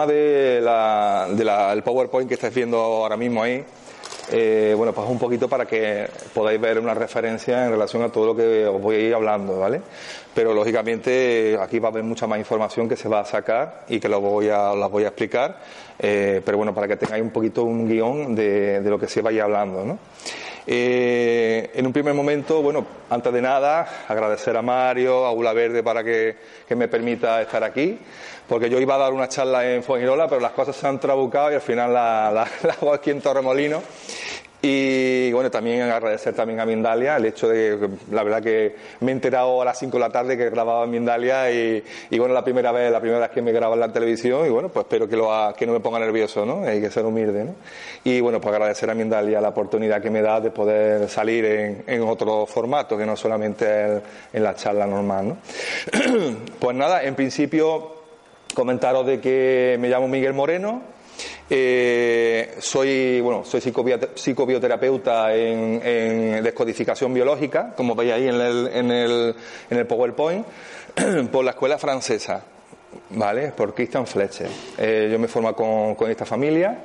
[0.00, 3.64] tema del de la, el PowerPoint que estáis viendo ahora mismo ahí,
[4.32, 8.26] eh, bueno, pues un poquito para que podáis ver una referencia en relación a todo
[8.26, 9.80] lo que os voy a ir hablando, ¿vale?
[10.34, 13.98] Pero lógicamente aquí va a haber mucha más información que se va a sacar y
[13.98, 15.58] que lo voy a, las voy a explicar,
[15.98, 19.20] eh, pero bueno, para que tengáis un poquito un guion de, de lo que se
[19.22, 19.98] vaya hablando, ¿no?
[20.66, 25.82] Eh, en un primer momento, bueno, antes de nada, agradecer a Mario, a Ula Verde
[25.82, 26.36] para que,
[26.70, 27.98] me permita estar aquí,
[28.48, 31.50] porque yo iba a dar una charla en Fuengirola, pero las cosas se han trabucado
[31.50, 33.82] y al final la, la, la hago aquí en Torremolino.
[34.62, 39.10] Y bueno, también agradecer también a Mindalia el hecho de que la verdad que me
[39.10, 41.82] he enterado a las 5 de la tarde que grababa Mindalia y,
[42.18, 44.68] bueno, la primera vez, la primera vez que me graba en la televisión y bueno,
[44.68, 46.64] pues espero que, lo ha, no me ponga nervioso, ¿no?
[46.64, 47.54] Hay que ser humilde, ¿no?
[48.04, 51.44] Y bueno, pues agradecer a Mindalia la oportunidad que me da de poder salir
[51.86, 55.36] en, otro formato que no solamente en la charla normal, ¿no?
[56.58, 57.94] pues nada, en principio
[58.54, 60.82] comentaros de que me llamo Miguel Moreno,
[61.50, 68.90] eh, soy, bueno, soy psicobioterapeuta en, en, descodificación biológica, como veis ahí en el, en
[68.92, 69.34] el,
[69.68, 70.46] en el PowerPoint,
[71.32, 72.44] por la escuela francesa.
[73.10, 73.52] ¿Vale?
[73.52, 74.48] Por Christian Fletcher.
[74.78, 76.78] Eh, yo me formo con, con, esta familia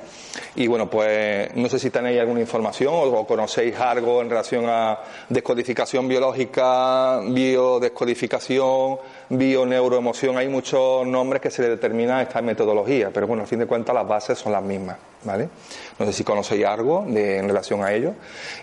[0.54, 4.98] y bueno, pues no sé si tenéis alguna información o, conocéis algo en relación a
[5.28, 8.98] descodificación biológica, biodescodificación,
[9.30, 10.36] bioneuroemoción.
[10.36, 13.66] Hay muchos nombres que se le determinan a esta metodología, pero bueno, al fin de
[13.66, 14.96] cuentas las bases son las mismas.
[15.26, 15.48] ¿Vale?
[15.98, 18.14] No sé si conocéis algo de, en relación a ello.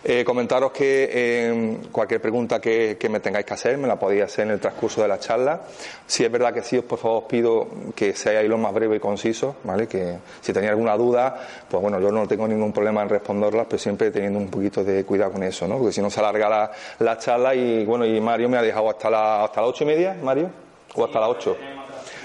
[0.03, 4.24] Eh, comentaros que eh, cualquier pregunta que, que, me tengáis que hacer me la podéis
[4.24, 5.62] hacer en el transcurso de la charla.
[6.07, 8.96] Si es verdad que sí, os por favor os pido que seáis lo más breve
[8.96, 9.88] y conciso, ¿vale?
[9.88, 13.79] Que si tenéis alguna duda, pues bueno, yo no tengo ningún problema en responderlas, pero
[13.79, 15.78] siempre teniendo un poquito de cuidado con eso, ¿no?
[15.78, 18.90] Porque si no se alarga la, la charla y bueno, y Mario me ha dejado
[18.90, 20.50] hasta, la, hasta las ocho y media, Mario,
[20.96, 21.57] o hasta las ocho.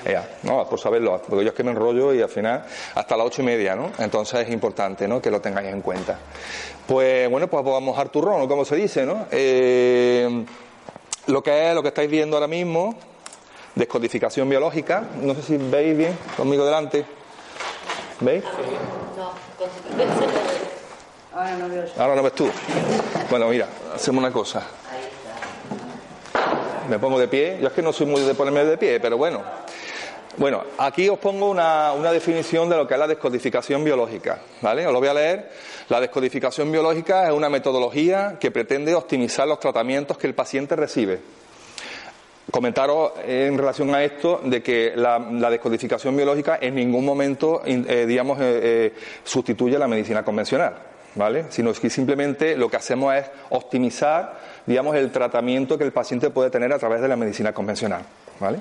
[0.09, 2.65] Ya, no, por saberlo, porque yo es que me enrollo y al final
[2.95, 3.91] hasta las ocho y media, ¿no?
[3.99, 5.21] Entonces es importante, ¿no?
[5.21, 6.19] Que lo tengáis en cuenta.
[6.87, 9.27] Pues bueno, pues vamos a mojar turrón, como se dice, ¿no?
[9.31, 10.47] Eh,
[11.27, 12.95] lo que es, lo que estáis viendo ahora mismo,
[13.75, 17.05] descodificación biológica, no sé si veis bien, conmigo delante.
[18.21, 18.43] ¿Veis?
[21.35, 22.51] Ahora no veo Ahora no ves tú.
[23.29, 24.63] Bueno, mira, hacemos una cosa.
[26.89, 27.59] Me pongo de pie.
[27.61, 29.43] Yo es que no soy muy de ponerme de pie, pero bueno.
[30.39, 34.87] Bueno, aquí os pongo una, una, definición de lo que es la descodificación biológica, ¿vale?
[34.87, 35.51] Os lo voy a leer.
[35.89, 41.19] La descodificación biológica es una metodología que pretende optimizar los tratamientos que el paciente recibe.
[42.53, 48.07] Comentaros en relación a esto de que la, la descodificación biológica en ningún momento, eh,
[48.07, 48.95] digamos, eh, eh,
[49.25, 50.75] sustituye la medicina convencional,
[51.17, 51.47] ¿vale?
[51.49, 56.49] Sino que simplemente lo que hacemos es optimizar, digamos, el tratamiento que el paciente puede
[56.49, 58.03] tener a través de la medicina convencional,
[58.39, 58.61] ¿vale?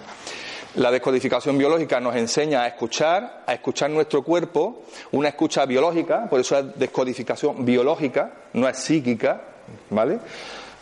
[0.77, 6.39] La descodificación biológica nos enseña a escuchar, a escuchar nuestro cuerpo, una escucha biológica, por
[6.39, 9.41] eso es descodificación biológica, no es psíquica,
[9.90, 10.19] ¿vale?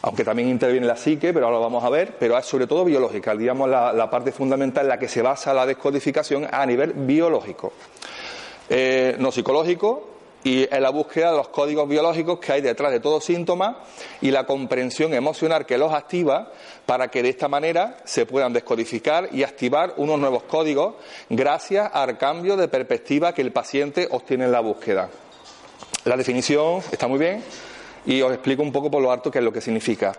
[0.02, 2.84] Aunque también interviene la psique, pero ahora lo vamos a ver, pero es sobre todo
[2.84, 7.72] biológica, digamos la, parte fundamental en la que se basa la descodificación a nivel biológico.
[8.68, 10.15] Eh, no psicológico,
[10.46, 13.80] y en la búsqueda de los códigos biológicos que hay detrás de todo síntoma
[14.22, 16.52] y la comprensión emocional que los activa
[16.86, 20.96] para que de esta manera se puedan descodificar y activar unos nuevos códigos
[21.32, 25.10] gracias al cambio de perspectiva que el paciente obtiene en la búsqueda.
[26.04, 27.44] La definición está muy bien,
[28.06, 30.14] y os explico un poco por lo alto qué es lo que significa.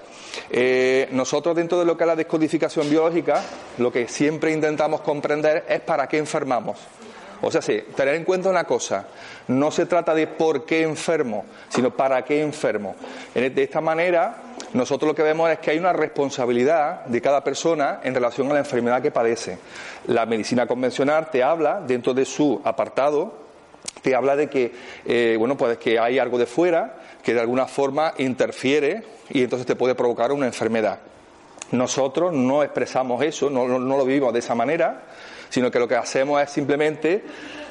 [0.50, 3.44] Eh, nosotros dentro de lo que es la descodificación biológica,
[3.78, 6.78] lo que siempre intentamos comprender es para qué enfermamos.
[7.42, 9.06] O sea, tener en cuenta una cosa,
[9.48, 12.96] no se trata de por qué enfermo, sino para qué enfermo.
[13.34, 14.36] De esta manera,
[14.72, 18.54] nosotros lo que vemos es que hay una responsabilidad de cada persona en relación a
[18.54, 19.58] la enfermedad que padece.
[20.06, 23.46] La medicina convencional te habla, dentro de su apartado,
[24.02, 24.72] te habla de que,
[25.04, 29.66] eh, bueno, pues que hay algo de fuera que de alguna forma interfiere y entonces
[29.66, 31.00] te puede provocar una enfermedad.
[31.72, 35.02] Nosotros no expresamos eso, no, lo vivimos de esa manera,
[35.56, 37.22] sino que lo que hacemos es simplemente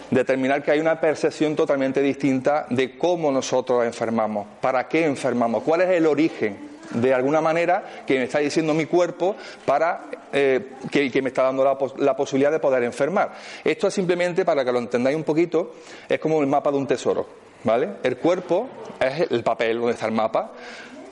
[0.09, 5.81] determinar que hay una percepción totalmente distinta de cómo nosotros enfermamos, para qué enfermamos, cuál
[5.81, 6.57] es el origen
[6.89, 9.35] de alguna manera que me está diciendo mi cuerpo
[9.65, 13.33] para eh, que, me está dando la, posibilidad de poder enfermar.
[13.63, 15.75] Esto es simplemente para que lo entendáis un poquito,
[16.09, 17.27] es como el mapa de un tesoro.
[17.63, 17.97] ¿vale?
[18.01, 18.67] El cuerpo
[18.99, 20.53] es el papel donde está el mapa.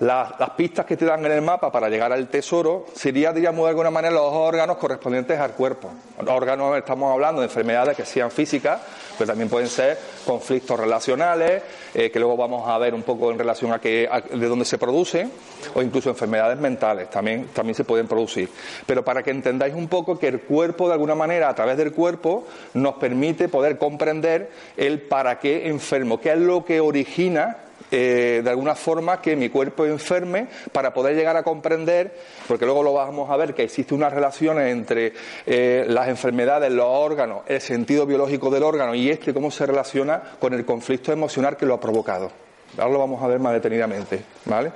[0.04, 3.70] Las, pistas que te dan en el mapa para llegar al tesoro sería, digamos, de
[3.70, 5.92] alguna manera los órganos correspondientes al cuerpo.
[6.28, 8.82] Órganos, estamos hablando de enfermedades que sean físicas,
[9.18, 11.64] pero también pueden ser conflictos relacionales,
[11.94, 14.78] eh, que luego vamos a ver un poco en relación a, que, de dónde se
[14.78, 15.30] produce,
[15.74, 18.50] o incluso enfermedades mentales, también, también se pueden producir.
[18.86, 21.94] Pero para que entendáis un poco que el cuerpo, de alguna manera, a través del
[21.94, 27.58] cuerpo, nos permite poder comprender el para qué enfermo, qué es lo que origina
[27.96, 32.12] eh, de alguna forma que mi cuerpo enferme para poder llegar a comprender,
[32.48, 35.14] porque luego lo vamos a ver que existe una relación entre
[35.46, 40.24] eh, las enfermedades, los órganos, el sentido biológico del órgano y este cómo se relaciona
[40.40, 42.32] con el conflicto emocional que lo ha provocado.
[42.80, 44.72] Ahora lo vamos a ver más detenidamente, ¿vale?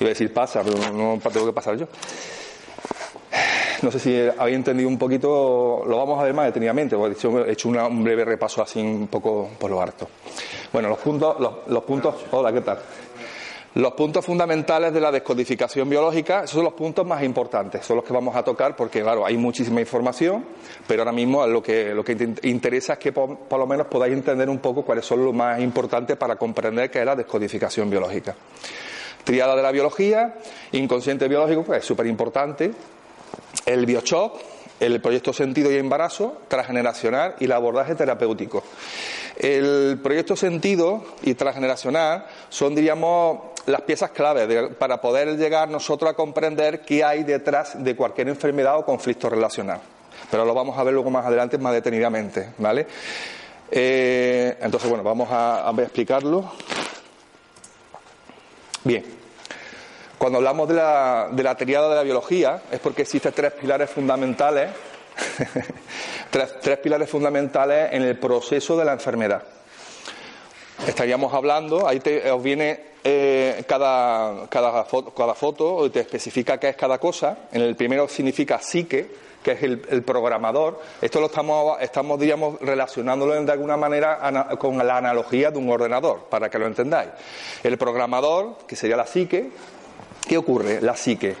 [0.00, 1.86] Iba a decir pasa, pero no tengo que pasar yo.
[3.82, 7.68] No sé si habéis entendido un poquito, lo vamos a ver más detenidamente, he hecho
[7.68, 10.08] un breve repaso así un poco por lo harto.
[10.74, 11.36] Bueno, los puntos,
[11.68, 12.80] los, puntos, hola, ¿qué tal?
[13.74, 18.04] Los puntos fundamentales de la descodificación biológica, esos son los puntos más importantes, son los
[18.04, 20.44] que vamos a tocar porque, claro, hay muchísima información,
[20.84, 24.50] pero ahora mismo lo que, lo que interesa es que por, lo menos podáis entender
[24.50, 28.34] un poco cuáles son los más importantes para comprender qué es la descodificación biológica.
[29.22, 30.38] Triada de la biología,
[30.72, 32.72] inconsciente biológico, pues es súper importante.
[33.64, 34.40] El biochoc,
[34.80, 38.62] el proyecto sentido y embarazo, transgeneracional y el abordaje terapéutico.
[39.36, 46.14] El proyecto sentido y transgeneracional son, diríamos, las piezas clave para poder llegar nosotros a
[46.14, 49.80] comprender qué hay detrás de cualquier enfermedad o conflicto relacional.
[50.30, 52.86] Pero lo vamos a ver luego más adelante, más detenidamente, ¿vale?
[53.70, 56.52] Eh, entonces, bueno, vamos a, a explicarlo.
[58.84, 59.23] Bien.
[60.24, 64.70] Cuando hablamos de la, de de la biología es porque existen tres pilares fundamentales
[66.30, 69.42] tres, pilares fundamentales en el proceso de la enfermedad.
[70.88, 72.00] Estaríamos hablando, ahí
[72.32, 77.40] os viene eh, cada, cada, foto, cada foto, te especifica qué es cada cosa.
[77.52, 79.06] En el primero significa psique,
[79.42, 80.80] que es el, programador.
[81.02, 86.20] Esto lo estamos, estamos, digamos, relacionándolo de alguna manera con la analogía de un ordenador,
[86.30, 87.10] para que lo entendáis.
[87.62, 89.50] El programador, que sería la psique,
[90.26, 90.80] ¿qué ocurre?
[90.80, 91.36] La psique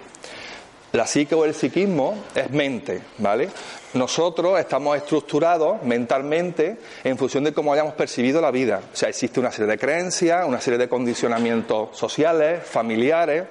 [0.94, 3.48] la psique o el psiquismo es mente, ¿vale?
[3.94, 8.80] Nosotros estamos estructurados mentalmente en función de cómo hayamos percibido la vida.
[8.92, 13.42] O sea, existe una serie de creencias, una serie de condicionamientos sociales, familiares,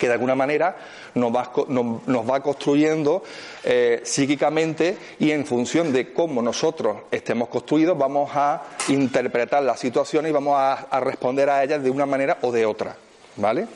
[0.00, 0.76] que de alguna manera
[1.14, 3.22] nos va, construyendo
[3.62, 10.30] eh, psíquicamente y en función de cómo nosotros estemos construidos vamos a interpretar las situaciones
[10.30, 12.96] y vamos a, a responder a ellas de una manera o de otra,
[13.36, 13.68] ¿vale?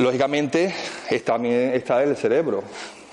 [0.00, 0.74] Lógicamente,
[1.26, 2.64] también está el cerebro,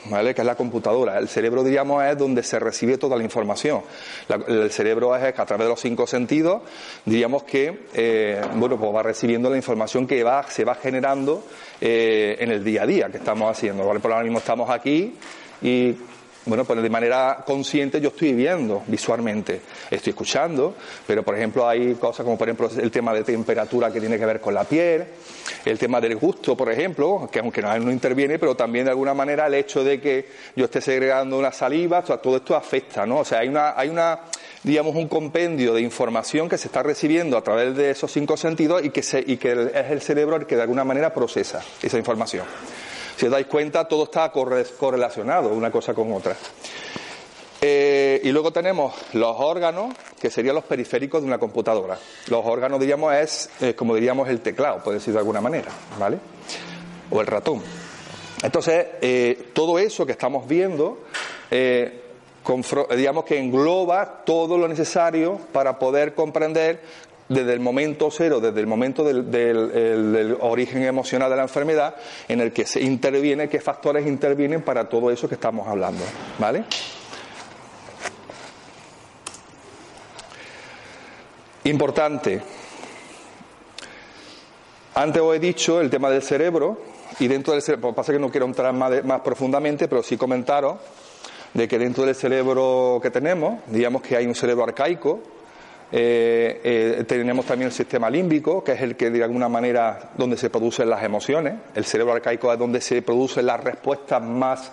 [0.06, 0.34] ¿vale?
[0.34, 1.20] que es la computadora.
[1.20, 3.82] El cerebro, diríamos, es donde se recibe toda la información.
[4.48, 6.62] el cerebro es a través de los cinco sentidos,
[7.04, 11.44] diríamos que, eh, bueno, pues va recibiendo la información que va, se va generando
[11.82, 13.84] eh, en el día a día que estamos haciendo.
[13.84, 15.14] Por ahora mismo estamos aquí
[15.62, 15.94] y
[16.48, 19.62] bueno, pues de manera consciente yo estoy viendo visualmente,
[19.92, 20.76] estoy escuchando,
[21.06, 24.26] pero por ejemplo hay cosas como por ejemplo el tema de temperatura que tiene que
[24.26, 25.06] ver con la piel,
[25.66, 29.48] el tema del gusto, por ejemplo, que aunque no, interviene, pero también de alguna manera
[29.48, 33.20] el hecho de que yo esté segregando una saliva, todo esto afecta, ¿no?
[33.20, 34.20] O sea, hay una, hay una,
[34.64, 38.84] digamos, un compendio de información que se está recibiendo a través de esos cinco sentidos
[38.86, 41.98] y que, se, y que es el cerebro el que de alguna manera procesa esa
[41.98, 42.46] información.
[43.18, 46.36] Si os dais cuenta, todo está correlacionado una cosa con otra.
[47.60, 51.98] Eh, y luego tenemos los órganos, que serían los periféricos de una computadora.
[52.28, 56.20] Los órganos, diríamos, es eh, como diríamos el teclado, puede decir de alguna manera, ¿vale?
[57.10, 57.64] O el ratón.
[58.44, 61.00] Entonces, eh, todo eso que estamos viendo,
[61.50, 66.82] digamos que engloba todo lo necesario para poder comprender
[67.30, 71.96] desde el momento cero, desde el momento del, origen emocional de la enfermedad,
[72.28, 76.04] en el que se interviene, qué factores intervienen para todo eso que estamos hablando.
[76.40, 76.64] ¿Vale?
[81.66, 82.42] Importante.
[84.96, 86.80] Antes os he dicho el tema del cerebro,
[87.20, 90.78] y dentro del cerebro, pasa que no quiero entrar más profundamente, pero sí comentaros
[91.54, 95.22] de que dentro del cerebro que tenemos, digamos que hay un cerebro arcaico,
[95.92, 96.60] eh,
[97.00, 100.50] eh, tenemos también el sistema límbico, que es el que de alguna manera donde se
[100.50, 101.56] producen las emociones.
[101.74, 104.72] El cerebro arcaico es donde se producen las respuestas más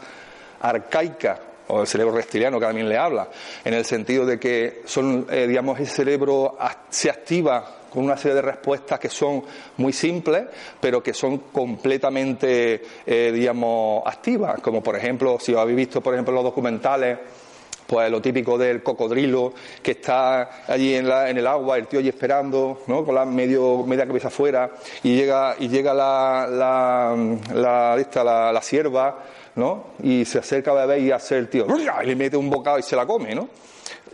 [0.61, 3.29] arcaicas, o el cerebro reptiliano que también le habla,
[3.65, 6.59] en el sentido de que son, eh, digamos, el cerebro
[6.91, 9.43] se activa con una serie de respuestas que son
[9.77, 10.45] muy simples,
[10.81, 16.43] pero que son completamente, digamos, activas, como por ejemplo, si habéis visto, por ejemplo, los
[16.43, 17.19] documentales
[17.87, 22.01] pues lo típico del cocodrilo que está allí en, la, en el agua, el tío
[22.01, 23.05] allí esperando, ¿no?
[23.05, 24.71] Con la medio, media cabeza afuera,
[25.03, 27.17] y llega, y llega la, la,
[27.55, 29.19] la, la sierva,
[29.57, 29.85] ¿no?
[30.03, 31.67] Y se acerca a beber y hace el tío,
[32.03, 33.49] y le mete un bocado y se la come, ¿no?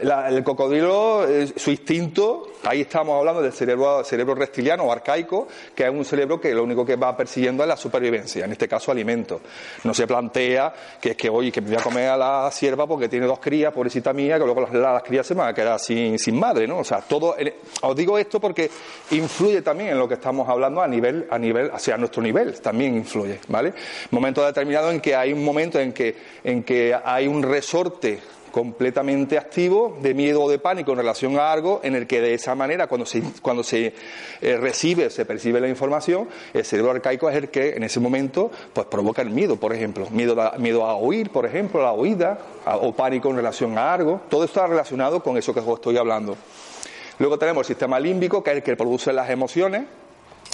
[0.01, 1.27] El cocodrilo,
[1.57, 6.41] su instinto, ahí estamos hablando del cerebro, cerebro reptiliano o arcaico, que es un cerebro
[6.41, 9.41] que lo único que va persiguiendo es la supervivencia, en este caso alimento.
[9.85, 13.09] No se plantea que es que, oye, que voy a comer a la sierva porque
[13.09, 16.39] tiene dos crías, pobrecita mía, que luego las, crías se van a quedar sin, sin
[16.39, 16.79] madre, ¿no?
[16.79, 17.35] O sea, todo,
[17.83, 18.71] os digo esto porque
[19.11, 22.97] influye también en lo que estamos hablando a nivel, a nivel, hacia nuestro nivel, también
[22.97, 23.75] influye, ¿vale?
[24.11, 29.39] Momento determinado en que hay un momento en que, en que hay un resorte completamente
[29.39, 32.55] activo de miedo o de pánico en relación a algo en el que de esa
[32.55, 33.95] manera cuando se, cuando se
[34.41, 38.51] eh, recibe, se percibe la información, el cerebro arcaico es el que en ese momento
[38.73, 42.39] pues provoca el miedo, por ejemplo, miedo a, miedo a oír, por ejemplo, la oída,
[42.67, 46.37] o pánico en relación a algo, todo está relacionado con eso que os estoy hablando.
[47.19, 49.85] Luego tenemos el sistema límbico, que es el que produce las emociones,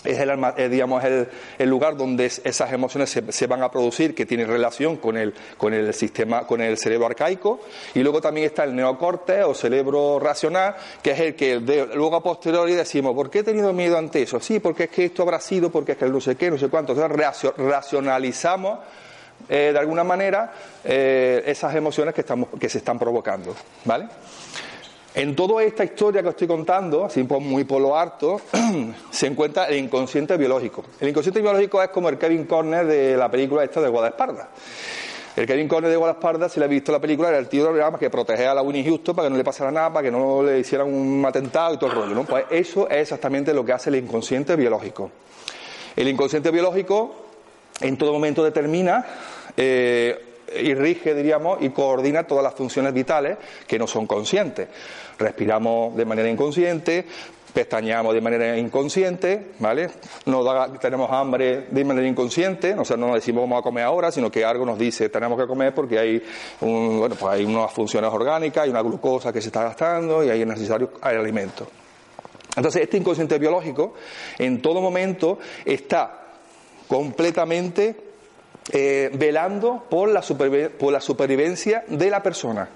[0.07, 4.27] es el, eh, digamos, el, el, lugar donde esas emociones se, van a producir, que
[4.27, 7.61] tiene relación con el, con el sistema, con el cerebro arcaico.
[7.95, 12.23] Y luego también está el neocorte o cerebro racional, que es el que luego a
[12.23, 14.41] posteriori decimos, ¿por qué he tenido miedo ante eso?
[14.41, 16.69] Sí, porque es que esto habrá sido, porque es que no sé qué, no sé
[16.69, 16.93] cuánto.
[16.93, 18.79] Entonces racionalizamos
[19.49, 23.55] eh, de alguna manera eh, esas emociones que, estamos, que se están provocando.
[23.85, 24.09] ¿Vale?
[25.17, 28.39] En toda esta historia que os estoy contando, así muy por lo harto,
[29.11, 30.85] se encuentra el inconsciente biológico.
[31.01, 34.51] El inconsciente biológico es como el Kevin Corner de la película esta de Guadalesparda.
[35.35, 37.99] El Kevin Corner de Guadalesparda, si le ha visto la película, era el tío de
[37.99, 40.43] que protegía a la Winnie Houston para que no le pasara nada, para que no
[40.43, 42.23] le hicieran un atentado y todo el rollo.
[42.25, 45.11] Pues eso es exactamente lo que hace el inconsciente biológico.
[45.97, 47.15] El inconsciente biológico
[47.81, 49.07] en todo momento determina
[49.57, 54.69] eh, y rige, diríamos, y coordina todas las funciones vitales que no son conscientes.
[55.19, 57.07] Respiramos de manera inconsciente,
[57.57, 59.89] pestañeamos de manera inconsciente, ¿vale?
[60.79, 64.45] tenemos hambre de manera inconsciente, o sea, no decimos vamos a comer ahora, sino que
[64.45, 66.23] algo nos dice tenemos que comer porque hay,
[66.61, 70.45] bueno, pues hay unas funciones orgánicas, hay una glucosa que se está gastando y hay
[70.45, 71.67] necesario el alimento.
[72.57, 73.95] Entonces, este inconsciente biológico
[74.39, 76.25] en todo momento está
[76.89, 78.06] completamente
[78.73, 82.69] eh, velando por la, por la supervivencia de la persona.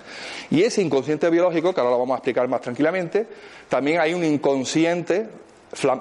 [0.51, 3.27] Y ese inconsciente biológico, que ahora lo vamos a explicar más tranquilamente,
[3.69, 5.29] también hay un inconsciente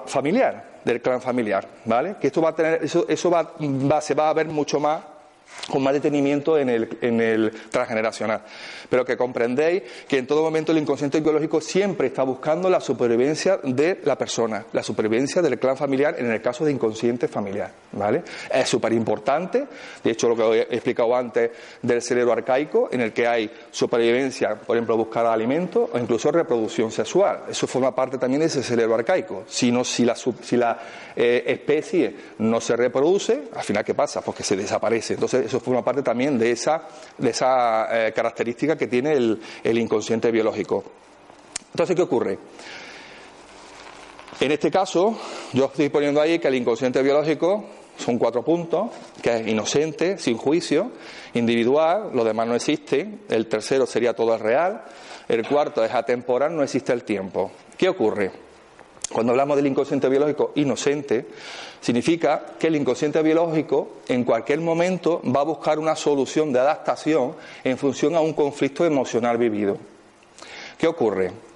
[0.06, 2.16] familiar, del clan familiar, ¿vale?
[2.20, 5.02] Que esto va a tener, eso, va, se va a ver mucho más
[5.70, 8.42] con más detenimiento en el, en el transgeneracional.
[8.88, 13.58] Pero que comprendéis que en todo momento el inconsciente biológico siempre está buscando la supervivencia
[13.62, 17.70] de la persona, la supervivencia del clan familiar en el caso de inconsciente familiar.
[17.92, 18.22] ¿vale?
[18.52, 19.66] Es súper importante,
[20.02, 21.50] de hecho lo que he explicado antes
[21.82, 26.90] del cerebro arcaico, en el que hay supervivencia, por ejemplo, buscar alimento o incluso reproducción
[26.90, 27.44] sexual.
[27.48, 29.44] Eso forma parte también de ese cerebro arcaico.
[29.46, 30.78] Si, no, si la, si la
[31.14, 34.20] eh, especie no se reproduce, al final, ¿qué pasa?
[34.20, 35.14] Pues que se desaparece.
[35.14, 36.88] Entonces, eso forma parte también de esa,
[37.18, 40.84] de esa eh, característica que tiene el, el inconsciente biológico.
[41.72, 42.38] Entonces, ¿qué ocurre?
[44.40, 45.18] En este caso,
[45.52, 47.66] yo estoy poniendo ahí que el inconsciente biológico
[47.98, 48.90] son cuatro puntos,
[49.22, 50.92] que es inocente, sin juicio,
[51.34, 54.82] individual, lo demás no existe, el tercero sería todo es real,
[55.28, 57.52] el cuarto es atemporal, no existe el tiempo.
[57.76, 58.32] ¿Qué ocurre?
[59.12, 61.26] Cuando hablamos del inconsciente biológico inocente,
[61.80, 67.34] significa que el inconsciente biológico en cualquier momento va a buscar una solución de adaptación
[67.64, 69.76] en función a un conflicto emocional vivido.
[70.78, 71.49] ¿Qué ocurre?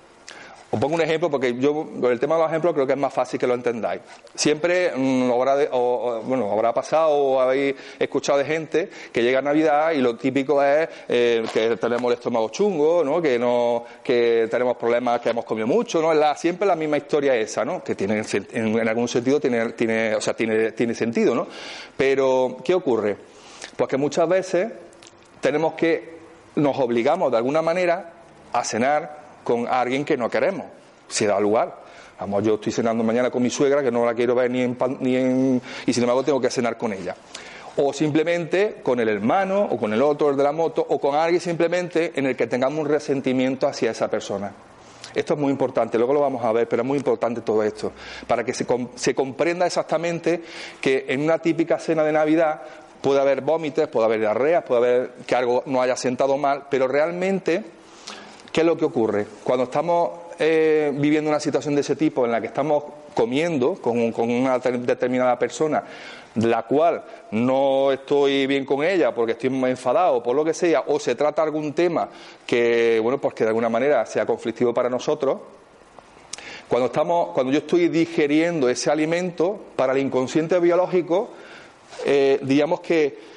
[0.75, 3.15] Os pongo un ejemplo porque yo el tema de los ejemplos creo que es más
[3.15, 4.01] fácil que lo entendáis.
[4.35, 10.17] Siempre mm, habrá, pasado o habéis escuchado de gente que llega a Navidad y lo
[10.17, 13.23] típico es eh, que tenemos el estómago chungo, ¿no?
[13.23, 16.13] que no, que tenemos problemas, que hemos comido mucho, ¿no?
[16.13, 17.85] La, siempre la misma historia esa, ¿no?
[17.85, 21.47] Que tiene en, en algún sentido tiene, tiene, o sea, tiene, tiene sentido, ¿no?
[21.97, 23.17] Pero ¿qué ocurre?
[23.77, 24.73] Pues que muchas veces
[25.41, 26.17] tenemos que
[26.57, 28.13] nos obligamos de alguna manera
[28.53, 30.67] a cenar con alguien que no queremos.
[31.07, 31.85] se da lugar.
[32.19, 34.77] Vamos, yo estoy cenando mañana con mi suegra, que no la quiero ver ni en,
[35.01, 35.63] ni en...
[35.87, 37.15] y sin embargo tengo que cenar con ella.
[37.77, 41.15] O simplemente con el hermano, o con el otro, el de la moto, o con
[41.15, 44.53] alguien simplemente en el que tengamos un resentimiento hacia esa persona.
[45.15, 47.93] Esto es muy importante, luego lo vamos a ver, pero es muy importante todo esto,
[48.27, 50.43] para que se, se comprenda exactamente
[50.81, 52.63] que en una típica cena de Navidad
[53.01, 56.89] puede haber vómites, puede haber diarreas, puede haber que algo no haya sentado mal, pero
[56.89, 57.63] realmente,
[58.55, 59.27] ¿qué es lo que ocurre?
[59.43, 63.99] Cuando estamos eh, viviendo una situación de ese tipo en la que estamos comiendo con,
[63.99, 65.83] una determinada persona,
[66.37, 71.01] la cual no estoy bien con ella porque estoy enfadado por lo que sea, o
[71.01, 72.09] se trata algún tema
[72.47, 75.39] que, bueno, pues que de alguna manera sea conflictivo para nosotros,
[76.69, 81.31] cuando, estamos, cuando yo estoy digeriendo ese alimento, para el inconsciente biológico,
[82.05, 83.34] eh, digamos que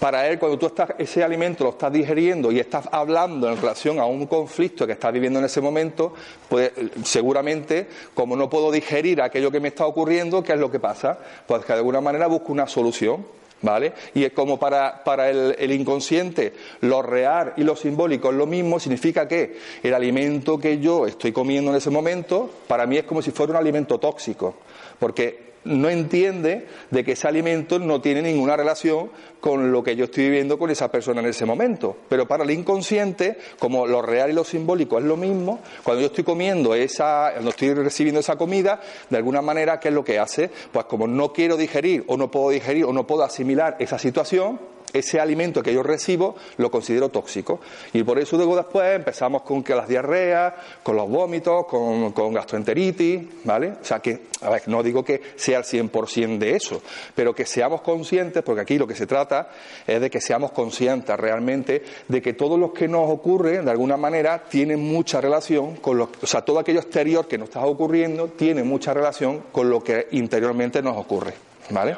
[0.00, 3.98] para él, cuando tú estás, ese alimento lo estás digeriendo y estás hablando en relación
[3.98, 6.14] a un conflicto que estás viviendo en ese momento,
[6.48, 6.72] pues
[7.04, 11.18] seguramente, como no puedo digerir aquello que me está ocurriendo, ¿qué es lo que pasa?
[11.46, 13.38] Pues que de alguna manera busco una solución.
[13.60, 13.92] ¿Vale?
[14.14, 18.46] Y es como para, para el, el, inconsciente lo real y lo simbólico es lo
[18.46, 23.02] mismo, significa que el alimento que yo estoy comiendo en ese momento, para mí es
[23.02, 24.54] como si fuera un alimento tóxico,
[25.00, 29.10] porque no entiende de que ese alimento no tiene ninguna relación
[29.40, 31.96] con lo que yo estoy viviendo con esa persona en ese momento.
[32.08, 36.06] Pero para el inconsciente, como lo real y lo simbólico es lo mismo, cuando yo
[36.08, 40.18] estoy comiendo esa, cuando estoy recibiendo esa comida, de alguna manera, ¿qué es lo que
[40.18, 40.50] hace?
[40.72, 44.58] Pues como no quiero digerir o no puedo digerir o no puedo asimilar esa situación,
[44.92, 47.60] ese alimento que yo recibo lo considero tóxico.
[47.92, 53.44] Y por eso luego después empezamos con que las diarreas, con los vómitos, con, gastroenteritis,
[53.44, 53.72] ¿vale?
[53.80, 56.82] O sea que, a ver, no digo que sea el 100% de eso,
[57.14, 59.50] pero que seamos conscientes, porque aquí lo que se trata
[59.86, 63.96] es de que seamos conscientes realmente de que todo lo que nos ocurre, de alguna
[63.96, 68.28] manera, tiene mucha relación con lo, o sea, todo aquello exterior que nos está ocurriendo
[68.28, 71.34] tiene mucha relación con lo que interiormente nos ocurre,
[71.70, 71.96] ¿vale?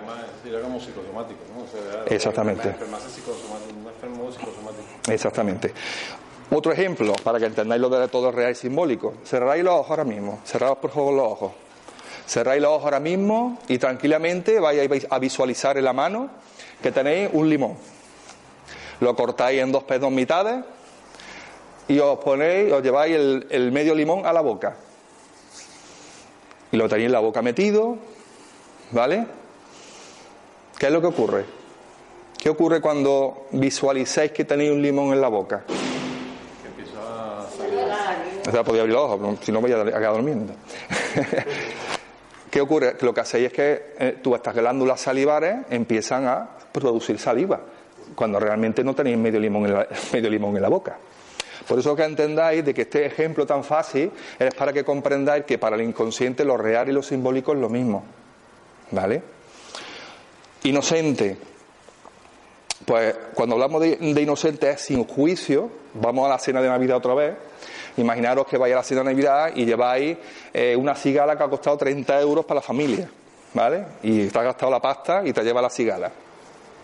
[0.63, 1.50] como psicosomático.
[2.07, 2.75] Exactamente.
[5.09, 5.75] Exactamente.
[6.53, 9.15] Otro ejemplo, para que entendáis lo de todo real y simbólico.
[9.25, 10.41] Cerráis los ojos ahora mismo.
[10.45, 11.53] Cerraos por favor los ojos.
[12.27, 16.29] Cerráis los ojos ahora mismo y tranquilamente vais a visualizar en la mano
[16.83, 17.77] que tenéis un limón.
[19.01, 20.65] Lo cortáis en dos pedos mitades
[21.89, 24.77] y os ponéis, os lleváis el, el medio limón a la boca.
[26.73, 27.97] Y lo tenéis en la boca metido,
[28.91, 29.27] ¿vale?
[30.79, 31.60] ¿Qué es lo que ocurre?
[32.41, 35.63] ¿Qué ocurre cuando visualizáis que tenéis un limón en la boca?
[38.49, 40.55] O sea, podía abrir los ojos, si no voy a quedar durmiendo.
[42.51, 42.97] ¿Qué ocurre?
[42.97, 47.61] Que lo que hacéis es que eh, tú, estas glándulas salivares empiezan a producir saliva,
[48.15, 50.97] cuando realmente no tenéis medio limón en la, medio limón en la boca.
[51.69, 55.59] Por eso que entendáis de que este ejemplo tan fácil es para que comprendáis que
[55.59, 58.03] para el inconsciente lo real y lo simbólico es lo mismo.
[58.93, 59.23] ¿Vale?
[60.63, 61.51] Inocente.
[62.85, 65.71] Pues cuando hablamos de, inocente es sin juicio.
[65.95, 67.35] Vamos a la cena de Navidad otra vez.
[67.97, 70.17] Imaginaros que vais a la cena de Navidad y lleváis
[70.53, 73.09] eh, una cigala que ha costado 30 euros para la familia.
[73.53, 73.85] ¿Vale?
[74.03, 76.11] Y te has gastado la pasta y te lleva la cigala.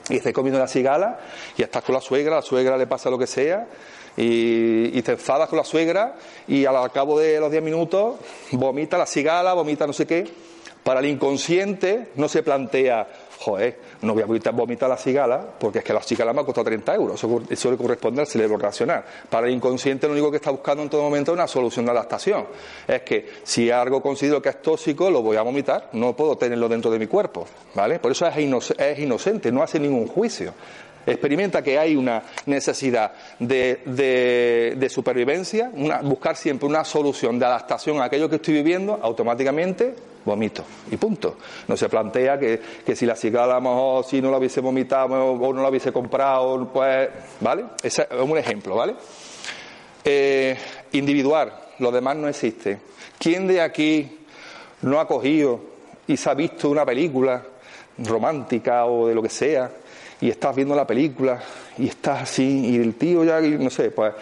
[0.08, 1.18] Y estás comiendo la cigala
[1.56, 3.66] y estás con la suegra, la suegra le pasa lo que sea
[4.16, 6.14] y, y, te enfadas con la suegra
[6.46, 8.16] y al cabo de los 10 minutos
[8.52, 10.26] vomita la cigala, vomita no sé qué.
[10.82, 15.84] Para el inconsciente no se plantea, joder, no voy a vomitar la cigala porque es
[15.84, 17.24] que la cigala me ha costado 30 euros.
[17.50, 19.04] Eso, le corresponde al cerebro racional.
[19.28, 21.90] Para el inconsciente lo único que está buscando en todo momento es una solución de
[21.92, 22.46] adaptación.
[22.86, 25.90] Es que si algo considero que es tóxico, lo voy a vomitar.
[25.92, 27.46] No puedo tenerlo dentro de mi cuerpo.
[27.74, 27.98] ¿vale?
[27.98, 30.52] Por eso es, inocente, no hace ningún juicio
[31.08, 35.70] experimenta que hay una necesidad de, supervivencia,
[36.02, 39.94] buscar siempre una solución de adaptación a aquello que estoy viviendo, automáticamente
[40.26, 41.36] vomito y punto.
[41.68, 42.60] No se plantea que,
[42.94, 47.08] si la cigala a si no la hubiese vomitado o no la hubiese comprado, pues,
[47.40, 47.64] ¿vale?
[47.82, 48.94] Ese es un ejemplo, ¿vale?
[50.04, 50.56] Eh,
[50.92, 52.78] individual, lo demás no existe.
[53.18, 54.18] ¿Quién de aquí
[54.82, 55.60] no ha cogido
[56.06, 57.42] y se ha visto una película
[57.98, 59.70] romántica o de lo que sea
[60.20, 61.38] y estás viendo la película
[61.76, 64.14] y estás así y el tío ya, no sé, pues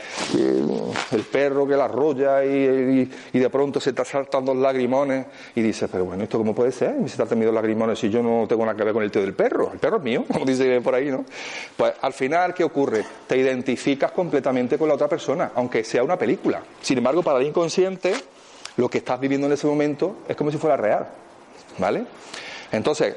[1.13, 5.63] el perro que la arrolla y, y, de pronto se te saltan dos lagrimones y
[5.63, 6.95] dices, pero bueno, ¿esto cómo puede ser?
[6.95, 9.23] Me se te dos lagrimones si yo no tengo nada que ver con el tío
[9.23, 11.25] del perro, el perro es mío, como dice por ahí, ¿no?
[11.77, 13.05] Pues al final, ¿qué ocurre?
[13.29, 16.63] Te identificas completamente con la otra persona, aunque sea una película.
[16.81, 18.15] Sin embargo, para el inconsciente,
[18.77, 21.07] lo que estás viviendo en ese momento es como si fuera real,
[21.79, 22.05] ¿vale?
[22.73, 23.15] Entonces,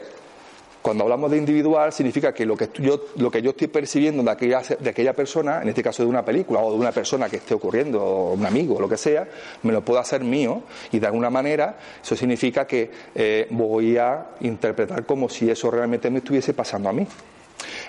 [0.82, 4.32] Cuando hablamos de individual significa que lo que yo, lo que yo estoy percibiendo de
[4.32, 7.38] aquella, de aquella persona, en este caso de una película o de una persona que
[7.38, 9.28] esté ocurriendo, o un amigo, o lo que sea,
[9.64, 14.28] me lo puedo hacer mío y de alguna manera eso significa que eh, voy a
[14.42, 17.06] interpretar como si eso realmente me estuviese pasando a mí.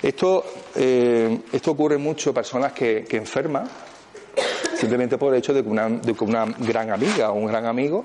[0.02, 3.68] Esto, eh, esto ocurre mucho personas que, que enferman
[4.74, 7.66] simplemente por el hecho de que una, de que una gran amiga o un gran
[7.66, 8.04] amigo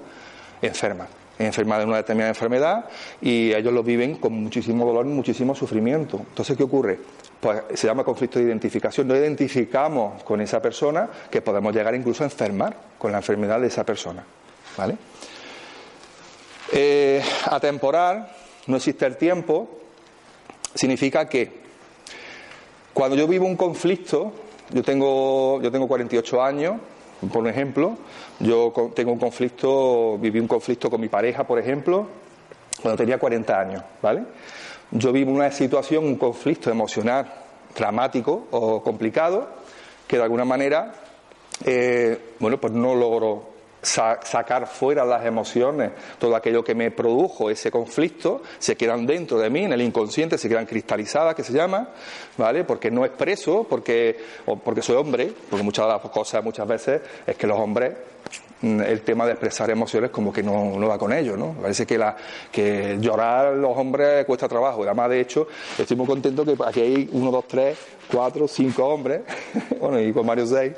[0.61, 1.07] enferma
[1.39, 2.85] enferma de una determinada enfermedad
[3.21, 6.17] y ellos lo viven con muchísimo dolor muchísimo sufrimiento.
[6.17, 6.99] Entonces, ¿qué ocurre?
[7.39, 9.07] Pues se llama conflicto de identificación.
[9.07, 13.67] No identificamos con esa persona que podemos llegar incluso a enfermar con la enfermedad de
[13.67, 14.23] esa persona.
[14.77, 14.97] ¿Vale?
[16.71, 18.29] Eh, atemporal,
[18.67, 19.69] no existe el tiempo,
[20.73, 21.63] significa que
[22.93, 24.33] cuando yo vivo un conflicto,
[24.71, 26.75] yo tengo, yo tengo 48 años,
[27.31, 27.97] por ejemplo,
[28.43, 32.07] yo tengo un conflicto, viví un conflicto con mi pareja, por ejemplo,
[32.81, 34.23] cuando tenía 40 años, ¿vale?
[34.91, 37.25] Yo vivo una situación, un conflicto emocional
[37.75, 39.47] dramático o complicado,
[40.05, 40.93] que de alguna manera,
[41.65, 43.52] eh, bueno, pues no logro
[43.83, 49.49] sacar fuera las emociones, todo aquello que me produjo ese conflicto, se quedan dentro de
[49.49, 51.89] mí, en el inconsciente, se quedan cristalizadas, que se llama,
[52.37, 52.63] ¿vale?
[52.63, 57.01] Porque no expreso, porque, o porque soy hombre, porque muchas de las cosas muchas veces
[57.25, 57.93] es que los hombres
[58.61, 61.53] mm, el tema de expresar emociones como que no, no va con ellos, ¿no?
[61.61, 62.15] Parece que, la,
[62.51, 64.83] que llorar los hombres cuesta trabajo.
[64.83, 67.77] Además, de hecho, estoy muy contento que aquí hay uno, dos, tres,
[68.11, 69.21] cuatro, cinco hombres,
[69.79, 70.73] bueno, y con Mario seis,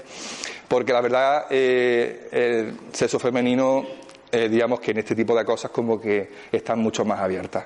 [0.68, 3.86] porque la verdad eh, el sexo femenino
[4.32, 7.66] eh, digamos que en este tipo de cosas como que están mucho más abiertas.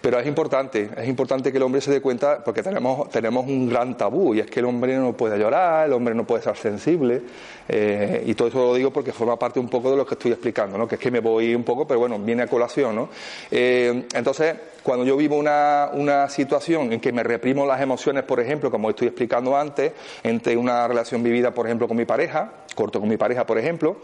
[0.00, 3.68] Pero es importante, es importante que el hombre se dé cuenta, porque tenemos, tenemos un
[3.68, 6.56] gran tabú, y es que el hombre no puede llorar, el hombre no puede ser
[6.56, 7.22] sensible,
[7.68, 10.32] eh, y todo eso lo digo porque forma parte un poco de lo que estoy
[10.32, 10.86] explicando, ¿no?
[10.86, 12.94] que es que me voy un poco, pero bueno, viene a colación.
[12.94, 13.08] ¿no?
[13.50, 18.70] entonces, cuando yo vivo una, una situación en que me reprimo las emociones, por ejemplo,
[18.70, 23.08] como estoy explicando antes, entre una relación vivida, por ejemplo, con mi pareja, corto con
[23.08, 23.96] mi pareja, por ejemplo,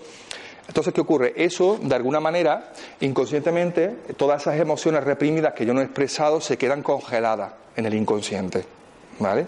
[0.69, 1.33] entonces, ¿qué ocurre?
[1.37, 6.57] Eso, de alguna manera, inconscientemente, todas esas emociones reprimidas que yo no he expresado se
[6.57, 8.65] quedan congeladas en el inconsciente.
[9.19, 9.47] ¿Vale?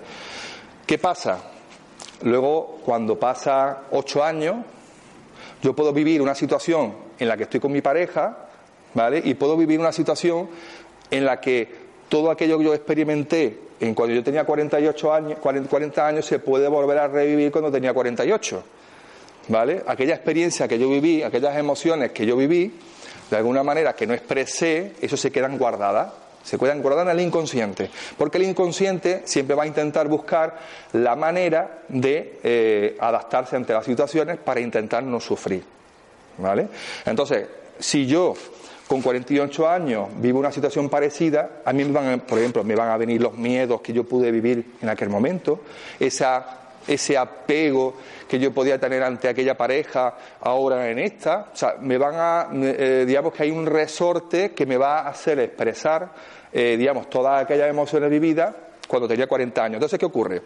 [0.87, 1.39] ¿Qué pasa?
[2.23, 4.57] Luego, cuando pasa ocho años,
[5.63, 8.49] yo puedo vivir una situación en la que estoy con mi pareja,
[8.95, 9.23] ¿vale?
[9.25, 10.49] Y puedo vivir una situación
[11.11, 16.07] en la que todo aquello que yo experimenté en cuando yo tenía 48 años, 40
[16.07, 18.63] años se puede volver a revivir cuando tenía 48.
[19.49, 19.83] ¿Vale?
[19.87, 22.73] Aquella experiencia que yo viví, aquellas emociones que yo viví,
[23.31, 26.13] de alguna manera que no expresé, eso se quedan guardadas.
[26.43, 27.89] Se quedan guardadas en el inconsciente.
[28.19, 30.59] Porque el inconsciente siempre va a intentar buscar
[30.93, 35.63] la manera de eh, adaptarse ante las situaciones para intentar no sufrir.
[36.39, 36.69] ¿Vale?
[37.07, 37.47] Entonces,
[37.79, 38.35] si yo
[38.87, 42.91] con 48 años vivo una situación parecida, a mí me van, por ejemplo, me van
[42.91, 45.61] a venir los miedos que yo pude vivir en aquel momento,
[45.99, 47.95] esa, ese apego
[48.29, 52.49] que yo podía tener ante aquella pareja ahora en esta, o sea, me van a,
[52.53, 56.11] eh, digamos que hay un resorte que me va a hacer expresar,
[56.53, 58.55] eh, digamos, todas aquellas emociones vividas
[58.89, 59.75] cuando tenía 40 años.
[59.77, 60.43] Entonces, ¿qué ocurre?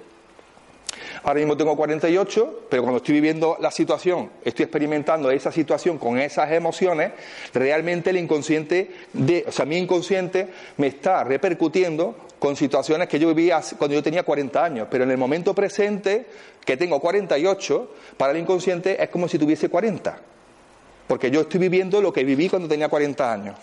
[1.27, 6.21] Ahora mismo tengo 48, pero cuando estoy viviendo la situación, estoy experimentando esa situación con
[6.21, 7.11] esas emociones,
[7.53, 13.27] realmente el inconsciente, de, o sea, mi inconsciente me está repercutiendo con situaciones que yo
[13.35, 16.27] vivía cuando yo tenía 40 años, pero en el momento presente,
[16.65, 20.17] que tengo 48, para el inconsciente es como si tuviese 40,
[21.09, 23.57] porque yo estoy viviendo lo que viví cuando tenía 40 años.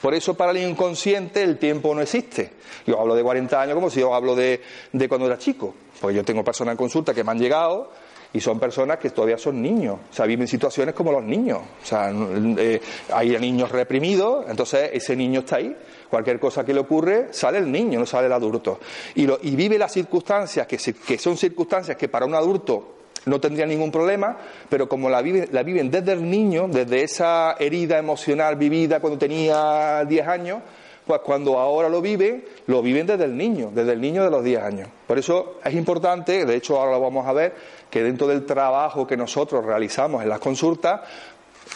[0.00, 2.52] Por eso para el inconsciente el tiempo no existe.
[2.86, 5.74] Yo hablo de 40 años como si yo hablo de, de cuando era chico.
[6.00, 7.90] Porque yo tengo personas en consulta que me han llegado
[8.32, 11.60] y son personas que todavía son niños, o sea, viven situaciones como los niños.
[11.82, 12.80] O sea, eh,
[13.12, 15.74] hay niños reprimidos, entonces ese niño está ahí.
[16.10, 18.78] Cualquier cosa que le ocurre, sale el niño, no sale el adulto.
[19.14, 22.97] Y, lo, y vive las circunstancias que, que son circunstancias que para un adulto
[23.28, 24.36] no tendría ningún problema,
[24.68, 29.18] pero como la viven, la viven desde el niño, desde esa herida emocional vivida cuando
[29.18, 30.58] tenía 10 años,
[31.06, 34.44] pues cuando ahora lo viven, lo viven desde el niño, desde el niño de los
[34.44, 34.88] 10 años.
[35.06, 37.54] Por eso es importante, de hecho ahora lo vamos a ver,
[37.90, 41.00] que dentro del trabajo que nosotros realizamos en las consultas,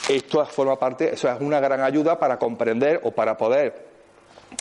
[0.08, 3.86] esto forma parte, eso es una gran ayuda para comprender o para poder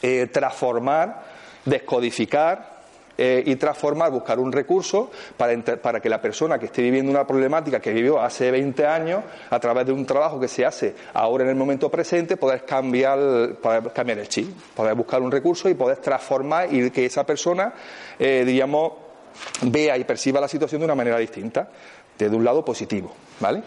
[0.01, 1.21] eh, transformar,
[1.65, 2.71] descodificar
[3.24, 7.28] eh, y transformar, buscar un recurso para, para, que la persona que esté viviendo una
[7.28, 11.44] problemática que vivió hace 20 años, a través de un trabajo que se hace ahora
[11.44, 15.76] en el momento presente, poder cambiar, poder cambiar el chip, poder buscar un recurso y
[15.76, 17.72] poder transformar y que esa persona,
[18.18, 18.44] eh,
[19.62, 21.70] vea y perciba la situación de una manera distinta,
[22.18, 23.14] desde un lado positivo.
[23.40, 23.62] ¿Vale?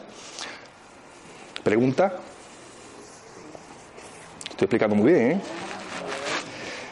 [1.62, 2.12] ¿Pregunta?
[4.50, 5.40] Estoy explicando muy bien, ¿eh?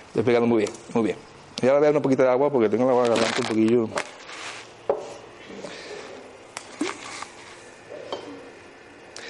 [0.07, 1.32] Estoy pegando muy bien, muy bien.
[1.63, 3.89] Y ahora voy a dar un poquito de agua porque tengo la garganta un poquillo.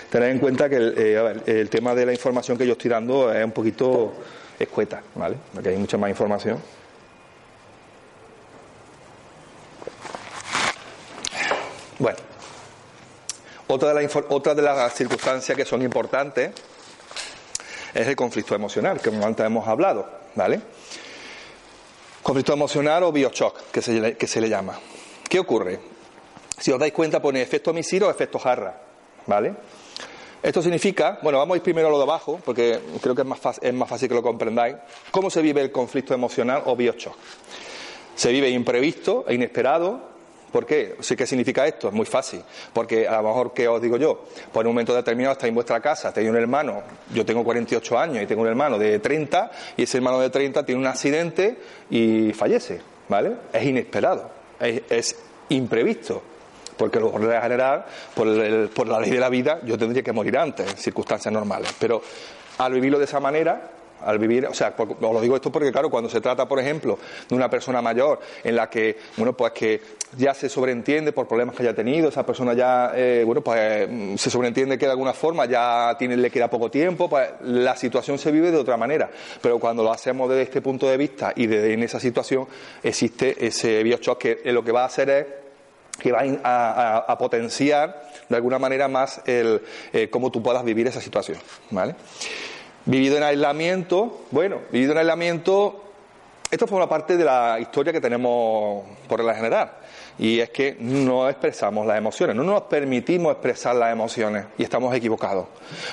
[0.08, 3.44] Tened en cuenta que el, eh, tema de la información que yo estoy dando es
[3.44, 4.14] un poquito
[4.58, 5.36] escueta, ¿vale?
[5.52, 6.58] Porque hay mucha más información.
[11.98, 12.18] Bueno,
[13.66, 16.50] otra de, la otra de las circunstancias que son importantes
[17.92, 20.60] es el conflicto emocional, que antes hemos hablado, ¿vale?
[22.22, 24.78] Conflicto emocional o bioshock, que se, le- que se le llama.
[25.28, 25.80] ¿Qué ocurre?
[26.58, 28.78] Si os dais cuenta, pone efecto misir o efecto jarra,
[29.26, 29.54] ¿vale?
[30.42, 33.26] Esto significa, bueno, vamos a ir primero a lo de abajo, porque creo que es
[33.28, 34.76] más, fácil, es más fácil que lo comprendáis.
[35.10, 37.16] ¿Cómo se vive el conflicto emocional o bioshock?
[38.14, 40.11] Se vive imprevisto e inesperado.
[40.52, 40.96] ¿Por qué?
[41.00, 41.88] Sí, ¿Qué significa esto?
[41.88, 42.42] Es muy fácil.
[42.72, 44.24] Porque a lo mejor, ¿qué os digo yo?
[44.52, 47.98] Pues en un momento determinado estáis en vuestra casa, tenéis un hermano, yo tengo 48
[47.98, 51.56] años y tengo un hermano de 30, y ese hermano de 30 tiene un accidente
[51.90, 53.32] y fallece, ¿vale?
[53.52, 55.16] Es inesperado, es,
[55.48, 56.22] imprevisto.
[56.76, 57.84] Porque lo general,
[58.14, 61.32] por, el- por la ley de la vida, yo tendría que morir antes, en circunstancias
[61.32, 61.74] normales.
[61.78, 62.02] Pero
[62.58, 63.70] al vivirlo de esa manera,
[64.04, 66.58] al vivir, o sea, por- os lo digo esto porque, claro, cuando se trata, por
[66.60, 69.80] ejemplo, de una persona mayor en la que, bueno, pues que
[70.16, 74.16] ya se sobreentiende por problemas que haya tenido, esa persona ya, eh, bueno, pues mm,
[74.16, 78.18] se sobreentiende que de alguna forma ya tiene, le queda poco tiempo, pues la situación
[78.18, 79.10] se vive de otra manera.
[79.40, 82.46] Pero cuando lo hacemos desde este punto de vista y desde en esa situación,
[82.82, 85.26] existe ese bioshock que eh, lo que va a hacer es
[85.98, 86.20] que va
[87.06, 89.60] a potenciar de alguna manera más el
[89.92, 91.38] eh, cómo tú puedas vivir esa situación,
[91.70, 91.94] ¿vale?
[92.84, 95.82] Vivido en aislamiento, bueno, vivido en aislamiento,
[96.50, 99.72] esto forma parte de la historia que tenemos por regla general.
[100.18, 104.94] Y es que no expresamos las emociones, no nos permitimos expresar las emociones y estamos
[104.94, 105.46] equivocados.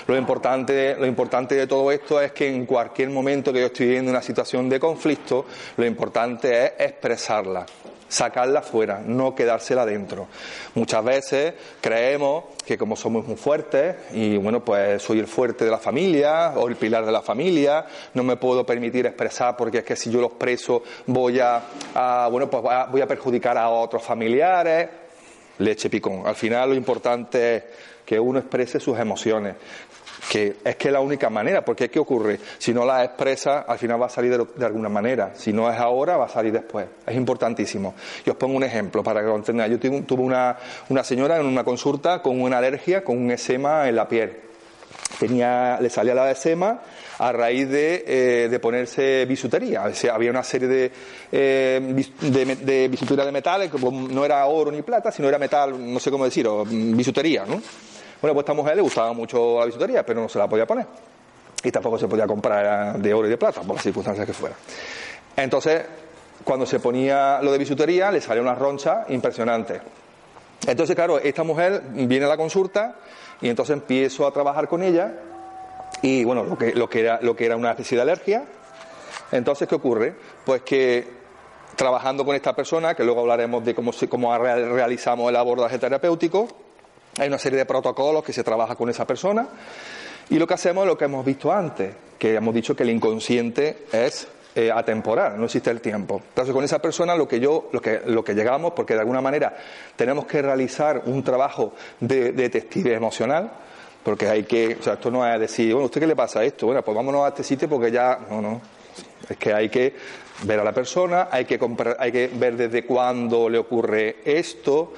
[0.07, 3.85] Lo importante, lo importante de todo esto es que en cualquier momento que yo estoy
[3.85, 5.45] viviendo una situación de conflicto,
[5.77, 7.65] lo importante es expresarla,
[8.09, 10.27] sacarla fuera, no quedársela dentro.
[10.75, 15.71] Muchas veces creemos que como somos muy fuertes y bueno, pues soy el fuerte de
[15.71, 19.83] la familia o el pilar de la familia, no me puedo permitir expresar porque es
[19.85, 24.89] que si yo lo expreso voy a, bueno, pues voy a perjudicar a otros familiares.
[25.59, 26.23] Leche picón.
[26.25, 27.63] Al final lo importante es
[28.05, 29.55] que uno exprese sus emociones,
[30.27, 32.39] que es que es la única manera, porque ¿qué ocurre?
[32.57, 35.31] Si no las expresa, al final va a salir de, alguna manera.
[35.35, 36.87] Si no es ahora, va a salir después.
[37.05, 37.95] Es importantísimo.
[38.25, 39.71] Y os pongo un ejemplo para que lo entendáis.
[39.71, 40.57] Yo tuve una,
[40.89, 44.37] una señora en una consulta con una alergia, con un eczema en la piel.
[45.19, 46.79] Tenía, le salía la eczema
[47.17, 49.83] a raíz de, eh, de ponerse bisutería.
[50.11, 50.91] Había una serie de,
[51.31, 55.75] eh, de, de bisutería de metales, como no era oro ni plata, sino era metal,
[55.93, 57.61] no sé cómo decirlo, bisutería, ¿no?
[58.21, 60.85] Bueno, pues esta mujer le gustaba mucho la bisutería, pero no se la podía poner.
[61.63, 64.57] Y tampoco se podía comprar de oro y de plata, por las circunstancias que fueran.
[65.35, 65.83] Entonces,
[66.43, 69.81] cuando se ponía lo de bisutería, le salía una roncha impresionante.
[70.67, 72.95] Entonces, claro, esta mujer viene a la consulta
[73.41, 75.13] y entonces empiezo a trabajar con ella
[76.01, 78.43] y, bueno, lo que, era, una especie de alergia.
[79.31, 80.15] Entonces, ¿qué ocurre?
[80.45, 81.07] Pues que
[81.75, 86.47] trabajando con esta persona, que luego hablaremos de cómo, cómo re- realizamos el abordaje terapéutico,
[87.19, 89.47] hay una serie de protocolos que se trabaja con esa persona
[90.29, 92.89] y lo que hacemos es lo que hemos visto antes, que hemos dicho que el
[92.91, 96.21] inconsciente es eh, atemporal, no existe el tiempo.
[96.29, 99.21] Entonces con esa persona lo que yo, lo que, lo que llegamos, porque de alguna
[99.21, 99.55] manera
[99.95, 103.51] tenemos que realizar un trabajo de, de detective emocional,
[104.03, 106.43] porque hay que, o sea, esto no es decir, bueno, ¿usted qué le pasa a
[106.43, 106.65] esto?
[106.67, 108.61] Bueno, pues vámonos a este sitio porque ya, no, no.
[109.29, 109.93] Es que hay que
[110.43, 114.93] ver a la persona, hay que, comprar- hay que ver desde cuándo le ocurre esto,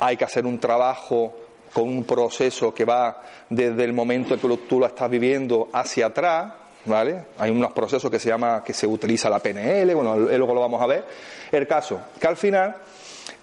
[0.00, 1.34] hay que hacer un trabajo
[1.72, 6.06] con un proceso que va desde el momento en que tú lo estás viviendo hacia
[6.06, 6.52] atrás,
[6.84, 7.24] ¿vale?
[7.38, 10.82] Hay unos procesos que se llama, que se utiliza la PNL, bueno, luego lo vamos
[10.82, 11.04] a ver.
[11.50, 12.76] El caso, que al final,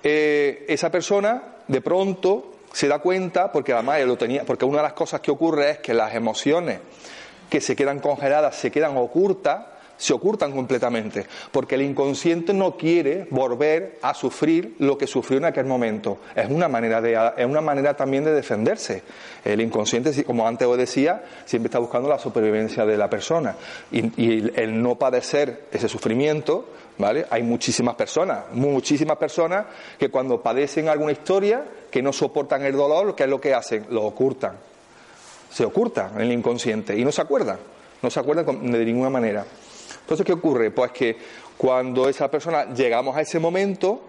[0.04, 4.78] eh, esa persona de pronto se da cuenta, porque además él lo tenía, porque una
[4.78, 6.80] de las cosas que ocurre es que las emociones
[7.50, 9.66] que se quedan congeladas, se quedan ocultas,
[10.00, 15.46] se ocultan completamente, porque el inconsciente no quiere volver a sufrir lo que sufrió en
[15.46, 16.20] aquel momento.
[16.34, 19.04] Es una manera de, es una manera también de defenderse.
[19.44, 23.56] El inconsciente, como antes os decía, siempre está buscando la supervivencia de la persona
[23.92, 27.26] y, y el no padecer ese sufrimiento, ¿vale?
[27.30, 29.66] Hay muchísimas personas, muchísimas personas
[30.00, 33.86] que cuando padecen alguna historia que no soportan el dolor, ¿qué es lo que hacen?
[33.90, 34.70] Lo ocultan
[35.52, 37.58] se oculta en el inconsciente y no se acuerdan,
[38.02, 39.46] no se acuerdan de ninguna manera.
[40.10, 40.72] Entonces, ¿qué ocurre?
[40.72, 41.16] Pues que
[41.56, 44.02] cuando esa persona llegamos a ese momento,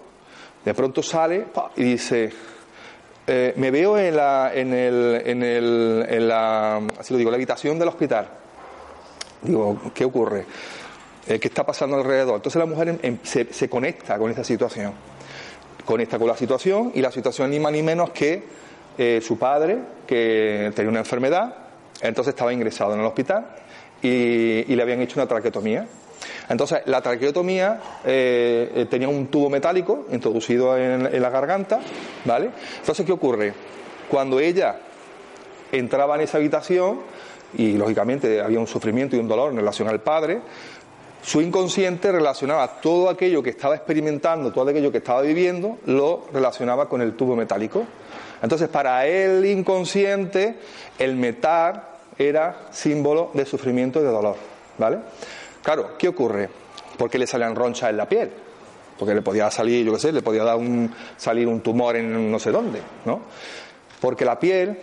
[0.64, 2.32] de pronto sale y dice,
[3.26, 7.36] eh, me veo en la, en el, en el, en la, así lo digo, la
[7.36, 8.30] habitación del hospital.
[9.42, 10.46] Digo, ¿qué ocurre?
[11.26, 12.36] eh, qué está pasando alrededor.
[12.36, 14.94] Entonces la mujer em- em- se, conecta con esta situación,
[15.84, 18.42] conecta con la situación y la situación ni más ni menos que
[18.96, 21.54] eh, su padre, que tenía una enfermedad,
[22.00, 23.46] entonces estaba ingresado en el hospital
[24.02, 25.86] y, y le habían hecho una traqueotomía.
[26.48, 31.80] Entonces, la traqueotomía eh, eh, tenía un tubo metálico introducido en, en la garganta,
[32.24, 32.50] ¿vale?
[32.80, 33.54] Entonces, ¿qué ocurre?
[34.10, 34.76] Cuando ella
[35.72, 37.00] entraba en esa habitación
[37.56, 40.40] y lógicamente había un sufrimiento y un dolor en relación al padre,
[41.22, 46.88] su inconsciente relacionaba todo aquello que estaba experimentando, todo aquello que estaba viviendo, lo relacionaba
[46.88, 47.84] con el tubo metálico.
[48.42, 50.56] Entonces, para el inconsciente,
[50.98, 51.89] el metal
[52.20, 54.37] era símbolo de sufrimiento y de dolor,
[54.76, 54.98] ¿vale?
[55.62, 56.50] Claro, ¿qué ocurre?
[56.98, 58.30] Porque le salían ronchas en la piel,
[58.98, 62.30] porque le podía salir, yo qué sé, le podía dar un, salir un tumor en
[62.30, 63.22] no sé dónde, ¿no?
[64.00, 64.78] Porque la piel,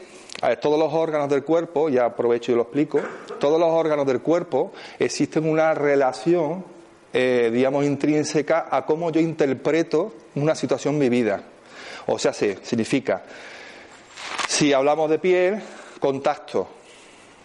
[0.59, 3.01] todos los órganos del cuerpo, ya aprovecho y lo explico,
[3.39, 6.65] todos los órganos del cuerpo existen una relación,
[7.13, 11.43] eh, digamos, intrínseca a cómo yo interpreto una situación vivida.
[12.07, 13.21] O sea, se, significa,
[14.47, 15.61] si hablamos de piel,
[15.99, 16.76] contacto,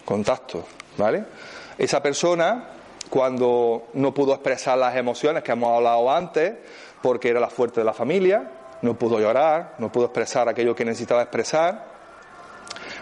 [0.04, 0.64] contacto,
[0.98, 1.24] ¿vale?
[1.78, 2.64] Esa persona,
[3.10, 6.52] cuando no pudo expresar las emociones que hemos hablado antes,
[7.00, 8.50] porque era la fuerte de la familia,
[8.82, 11.92] no pudo llorar, no pudo expresar aquello que necesitaba expresar.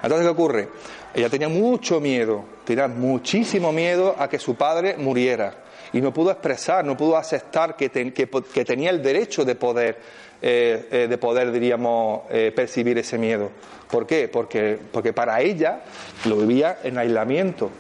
[0.03, 0.69] Entonces, ¿qué ocurre?
[1.15, 5.55] Ella tenía mucho miedo, tenía muchísimo miedo a que su padre muriera.
[5.93, 9.57] Y no pudo expresar, no pudo aceptar que, ten- que que tenía el derecho de
[9.57, 9.99] poder,
[10.43, 13.51] eh, eh, de poder diríamos, eh, percibir ese miedo.
[13.91, 14.29] ¿Por qué?
[14.29, 15.81] Porque, porque para ella
[16.25, 17.71] lo vivía en aislamiento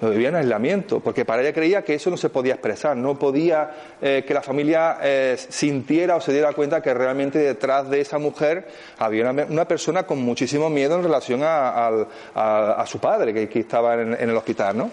[0.00, 3.16] lo vivía en aislamiento, porque para ella creía que eso no se podía expresar, no
[3.16, 4.98] podía que la familia
[5.36, 8.66] sintiera o se diera cuenta que realmente detrás de esa mujer
[8.98, 11.86] había una, persona con muchísimo miedo en relación a,
[12.34, 14.90] a- su padre, que, estaba en, en el hospital, ¿no?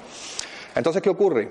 [0.75, 1.49] Entonces, ¿qué ocurre?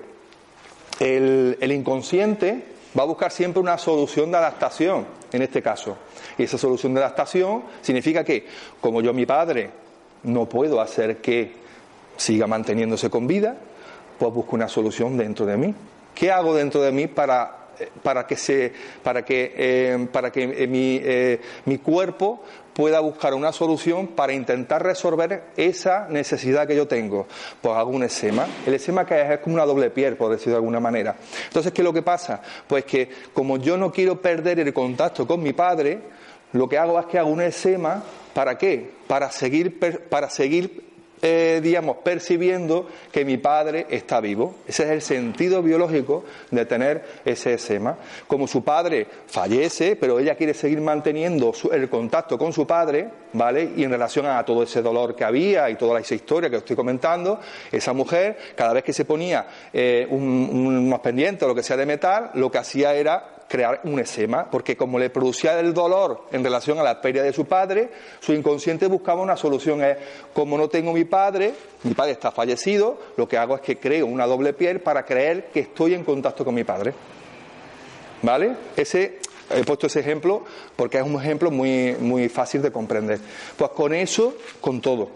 [1.01, 2.63] El inconsciente
[2.97, 5.97] va a buscar siempre una solución de adaptación, en este caso.
[6.37, 8.45] Y esa solución de adaptación significa que,
[8.81, 9.69] como yo, mi padre,
[10.23, 11.53] no puedo hacer que
[12.17, 13.55] siga manteniéndose con vida,
[14.17, 15.73] pues busco una solución dentro de mí.
[16.13, 20.43] ¿Qué hago dentro de mí para, eh, para que, se, para que, eh, para que
[20.43, 22.43] eh, mi, eh, mi cuerpo
[22.79, 27.27] pueda buscar una solución para intentar resolver esa necesidad que yo tengo?
[27.61, 28.47] Pues hago un esema.
[28.65, 31.17] El esema que es, como una doble piel, por decirlo de alguna manera.
[31.47, 32.41] Entonces, ¿qué es lo que pasa?
[32.65, 35.99] Pues que como yo no quiero perder el contacto con mi padre,
[36.53, 38.01] lo que hago es que hago un esema,
[38.33, 38.89] ¿para qué?
[39.07, 40.88] Para seguir, para seguir
[41.21, 44.55] eh, digamos, percibiendo que mi padre está vivo.
[44.67, 47.97] Ese es el sentido biológico de tener ese esema.
[48.27, 53.71] Como su padre fallece, pero ella quiere seguir manteniendo el contacto con su padre, ¿vale?
[53.75, 56.75] Y en relación a todo ese dolor que había y toda esa historia que estoy
[56.75, 57.39] comentando,
[57.71, 61.85] esa mujer, cada vez que se ponía eh, un, un- o lo que sea de
[61.85, 66.43] metal, lo que hacía era crear un esema, porque como le producía el dolor en
[66.43, 69.81] relación a la pérdida de su padre, su inconsciente buscaba una solución.
[70.33, 74.05] Como no tengo mi padre, mi padre está fallecido, lo que hago es que creo
[74.05, 76.93] una doble piel para creer que estoy en contacto con mi padre.
[78.21, 78.55] ¿Vale?
[78.75, 80.43] Ese, he puesto ese ejemplo
[80.75, 83.19] porque es un ejemplo muy, muy fácil de comprender.
[83.57, 85.09] Pues con eso, con todo,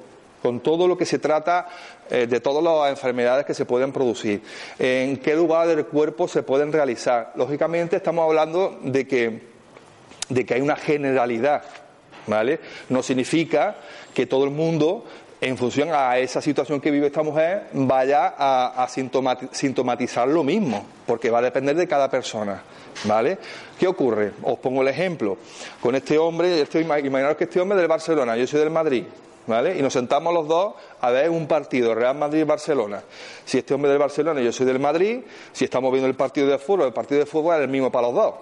[0.43, 1.67] con todo lo que se trata
[2.09, 4.43] eh, de todas las enfermedades que se pueden producir,
[4.77, 7.31] en qué lugar del cuerpo se pueden realizar.
[7.35, 9.41] Lógicamente estamos hablando de que,
[10.27, 11.63] de que hay una generalidad,
[12.27, 12.59] ¿vale?
[12.89, 13.77] No significa
[14.13, 15.05] que todo el mundo
[15.39, 20.41] en función a esa situación que vive esta mujer, vaya a, a sintomati- sintomatizar lo
[20.41, 22.63] mismo, porque va a depender de cada persona.
[23.05, 23.39] ¿Vale?
[23.77, 24.33] ¿Qué ocurre?
[24.43, 25.37] Os pongo el ejemplo.
[25.81, 29.03] Con este hombre, este, imaginaros que este hombre es del Barcelona, yo soy del Madrid.
[29.45, 29.77] ¿Vale?
[29.77, 33.01] Y nos sentamos los dos a ver un partido, Real Madrid-Barcelona.
[33.43, 35.19] Si este hombre del Barcelona y yo soy del Madrid,
[35.51, 38.07] si estamos viendo el partido de fútbol, el partido de fútbol es el mismo para
[38.07, 38.33] los dos.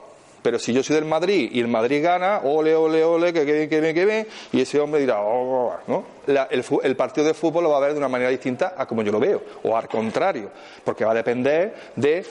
[0.44, 3.54] Pero si yo soy del Madrid y el Madrid gana, ole, ole, ole, que, que
[3.54, 6.04] bien, que bien, que bien, y ese hombre dirá, oh, oh, oh", ¿no?
[6.28, 8.86] La- el, el partido de fútbol lo va a ver de una manera distinta a
[8.88, 10.50] como yo lo veo, o al contrario,
[10.84, 12.26] porque va a depender de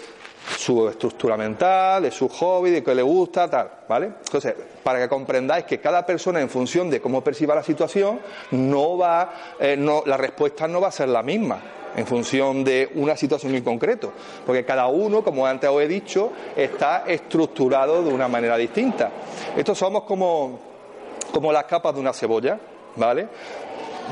[0.56, 4.06] su estructura mental, de su hobby, de qué le gusta, tal, ¿vale?
[4.24, 8.20] Entonces, para que comprendáis que cada persona, en función de cómo perciba la situación,
[8.52, 11.60] no va, eh, no, la respuesta no va a ser la misma
[11.96, 14.12] en función de una situación en concreto,
[14.46, 19.10] porque cada uno, como antes os he dicho, está estructurado de una manera distinta.
[19.56, 20.58] Estos somos como,
[21.32, 22.58] como las capas de una cebolla,
[22.96, 23.28] ¿vale?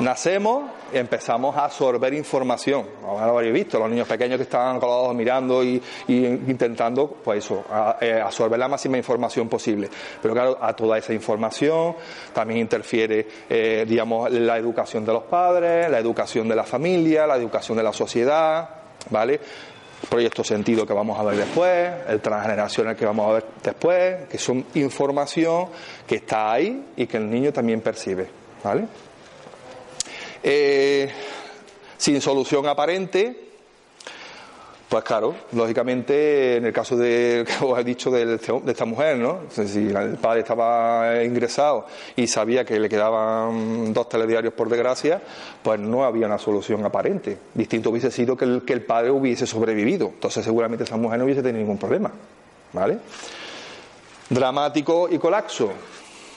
[0.00, 2.86] Nacemos y empezamos a absorber información.
[3.04, 7.44] Ahora lo habéis visto, los niños pequeños que están colados mirando y, y intentando, pues
[7.44, 9.88] eso, a- eh, absorber la máxima información posible.
[10.22, 11.96] Pero claro, a toda esa información
[12.32, 17.36] también interfiere, eh, digamos, la educación de los padres, la educación de la familia, la
[17.36, 18.68] educación de la sociedad,
[19.10, 19.40] ¿vale?
[20.08, 24.38] proyecto sentido que vamos a ver después, el transgeneracional que vamos a ver después, que
[24.38, 25.66] son información
[26.06, 28.28] que está ahí y que el niño también percibe.
[28.62, 28.86] ¿vale?
[30.42, 31.10] Eh,
[31.96, 33.48] sin solución aparente,
[34.88, 39.40] pues claro, lógicamente, en el caso de, que os he dicho de, esta mujer, ¿no?
[39.50, 41.86] Si el padre estaba ingresado
[42.16, 45.20] y sabía que le quedaban dos telediarios por desgracia,
[45.62, 47.36] pues no había una solución aparente.
[47.52, 50.06] Distinto hubiese sido que el, que el padre hubiese sobrevivido.
[50.06, 52.10] Entonces seguramente esa mujer no hubiese tenido ningún problema.
[52.72, 52.98] ¿Vale?
[54.30, 55.70] Dramático y colapso.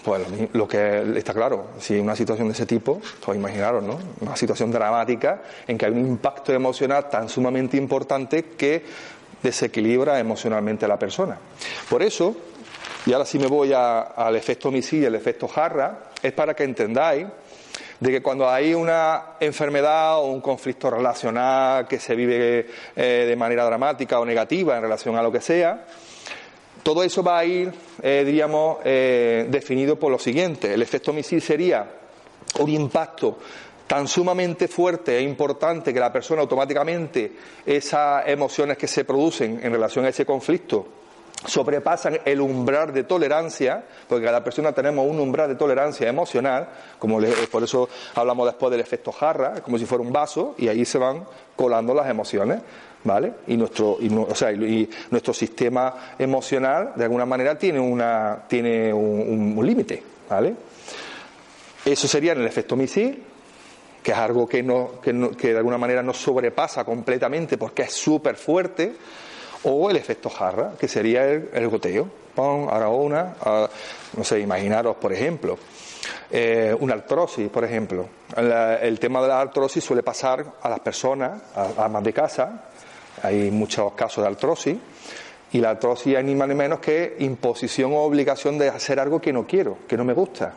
[0.04, 0.22] Pues
[0.54, 4.00] lo que está claro, si una situación de ese tipo, pues imaginaros, ¿no?
[4.22, 8.84] Una situación dramática en que hay un impacto emocional tan sumamente importante que
[9.42, 11.38] desequilibra emocionalmente a la persona.
[11.90, 12.36] Por eso,
[13.06, 17.28] y ahora sí me voy al efecto y el efecto jarra, es para que entendáis
[18.00, 23.36] de que cuando hay una enfermedad o un conflicto relacional que se vive eh, de
[23.36, 25.86] manera dramática o negativa en relación a lo que sea,
[26.84, 27.72] todo eso va a ir,
[28.02, 30.74] eh, diríamos, eh, definido por lo siguiente.
[30.74, 31.88] El efecto misil sería
[32.60, 33.38] un impacto
[33.88, 37.34] tan sumamente fuerte e importante que la persona automáticamente,
[37.66, 40.88] esas emociones que se producen en relación a ese conflicto,
[41.46, 46.70] sobrepasan el umbral de tolerancia, porque cada persona tenemos un umbral de tolerancia emocional,
[47.00, 47.20] como
[47.52, 50.98] por eso hablamos después del efecto jarra, como si fuera un vaso, y ahí se
[50.98, 51.26] van
[51.56, 52.62] colando las emociones.
[53.04, 53.34] ¿Vale?
[53.48, 58.94] Y nuestro, y, o sea, y nuestro sistema emocional, de alguna manera, tiene, una, tiene
[58.94, 60.56] un, límite, ¿vale?
[61.86, 63.24] Eso sería el efecto misil,
[64.04, 65.14] que es algo que, no, que,
[65.52, 68.94] de alguna manera nos sobrepasa completamente porque es súper fuerte,
[69.64, 72.10] o el efecto jarra, que sería el, goteo.
[72.34, 73.36] Pon, ahora una,
[74.18, 75.58] no sé, imaginaros, por ejemplo,
[76.32, 78.08] eh, una artrosis, por ejemplo.
[78.36, 82.71] el tema de la artrosis suele pasar a las personas, a, más de casa,
[83.22, 84.78] hay muchos casos de artrosis
[85.52, 89.20] y la artrosis es ni más ni menos que imposición o obligación de hacer algo
[89.20, 90.54] que no quiero, que no me gusta.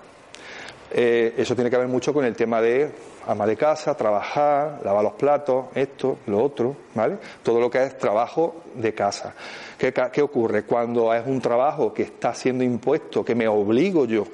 [0.97, 2.89] Eh, eso tiene que ver mucho con el tema de
[3.27, 7.19] ama de casa, trabajar, lavar los platos, esto, lo otro, ¿vale?
[7.43, 9.35] Todo lo que es trabajo de casa.
[9.77, 10.63] ¿Qué, ¿Qué, ocurre?
[10.65, 14.25] Cuando es un trabajo que está siendo impuesto, que me obligo yo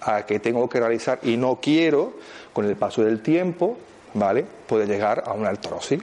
[0.00, 2.14] a que tengo que realizar y no quiero,
[2.52, 3.76] con el paso del tiempo,
[4.14, 4.44] ¿vale?
[4.66, 6.02] Puede llegar a una artrosis,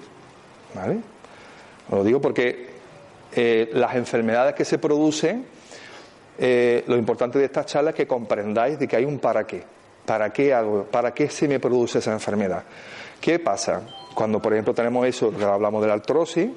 [0.74, 1.15] ¿vale?
[1.92, 2.68] Lo digo porque
[3.36, 5.46] eh, las enfermedades que se producen,
[6.38, 9.64] eh, lo importante de esta charla es que comprendáis de que hay un para qué.
[10.06, 10.84] ¿Para qué hago?
[10.84, 12.64] ¿Para qué se me produce esa enfermedad?
[13.20, 13.82] ¿Qué pasa?
[14.14, 16.50] Cuando, por ejemplo, tenemos eso, hablamos de la artrosis,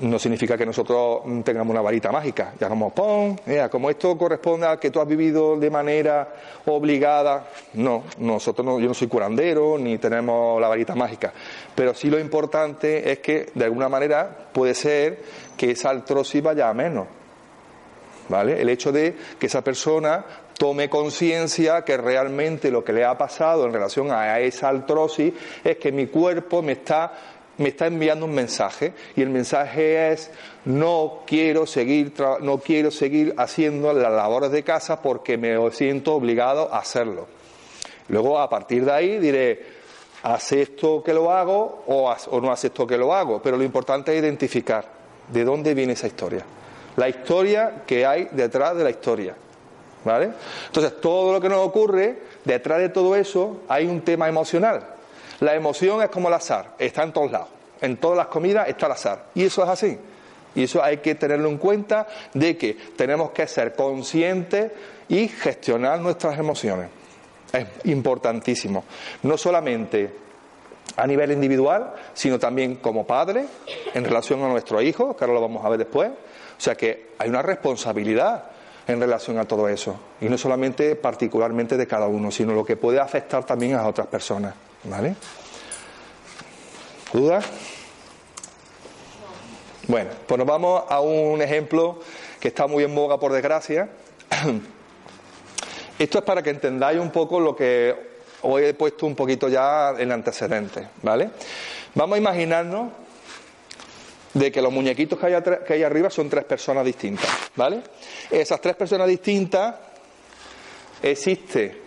[0.00, 2.54] no significa que nosotros tengamos una varita mágica.
[2.58, 3.36] Ya como, ¡pum!
[3.70, 6.34] como esto corresponde a que tú has vivido de manera
[6.66, 7.46] obligada.
[7.74, 11.32] No, nosotros no, yo no soy curandero ni tenemos la varita mágica.
[11.74, 15.22] Pero sí lo importante es que, de alguna manera, puede ser
[15.56, 17.06] que esa artrosis vaya a menos.
[18.28, 18.60] ¿Vale?
[18.60, 20.24] El hecho de que esa persona
[20.56, 25.76] tome conciencia que realmente lo que le ha pasado en relación a esa artrosis es
[25.76, 27.12] que mi cuerpo me está
[27.58, 30.30] me está enviando un mensaje y el mensaje es
[30.64, 36.72] no quiero seguir no quiero seguir haciendo las labores de casa porque me siento obligado
[36.72, 37.26] a hacerlo.
[38.08, 39.84] Luego a partir de ahí diré
[40.22, 44.22] acepto que lo hago o, o no acepto que lo hago, pero lo importante es
[44.22, 44.86] identificar
[45.28, 46.44] de dónde viene esa historia.
[46.96, 49.34] La historia que hay detrás de la historia.
[50.04, 50.32] ¿Vale?
[50.66, 54.93] Entonces, todo lo que nos ocurre, detrás de todo eso hay un tema emocional
[55.44, 57.48] la emoción es como el azar, está en todos lados.
[57.80, 59.26] En todas las comidas está el azar.
[59.34, 59.98] Y eso es así.
[60.54, 64.72] Y eso hay que tenerlo en cuenta de que tenemos que ser conscientes
[65.08, 66.88] y gestionar nuestras emociones.
[67.52, 68.84] Es importantísimo.
[69.22, 70.24] No solamente
[70.96, 73.46] a nivel individual, sino también como padre
[73.92, 76.10] en relación a nuestros hijos, que ahora lo vamos a ver después.
[76.10, 78.44] O sea que hay una responsabilidad
[78.86, 79.96] en relación a todo eso.
[80.20, 84.06] Y no solamente particularmente de cada uno, sino lo que puede afectar también a otras
[84.06, 84.54] personas.
[84.84, 85.16] ¿Vale?
[87.12, 87.44] ¿Dudas?
[89.86, 92.00] Bueno, pues nos vamos a un ejemplo
[92.40, 93.88] que está muy en boga por desgracia.
[95.98, 97.94] Esto es para que entendáis un poco lo que
[98.42, 101.30] hoy he puesto un poquito ya en antecedentes, ¿vale?
[101.94, 102.88] Vamos a imaginarnos
[104.34, 107.80] de que los muñequitos que hay, que hay arriba son tres personas distintas, ¿vale?
[108.30, 109.74] Esas tres personas distintas
[111.02, 111.82] existe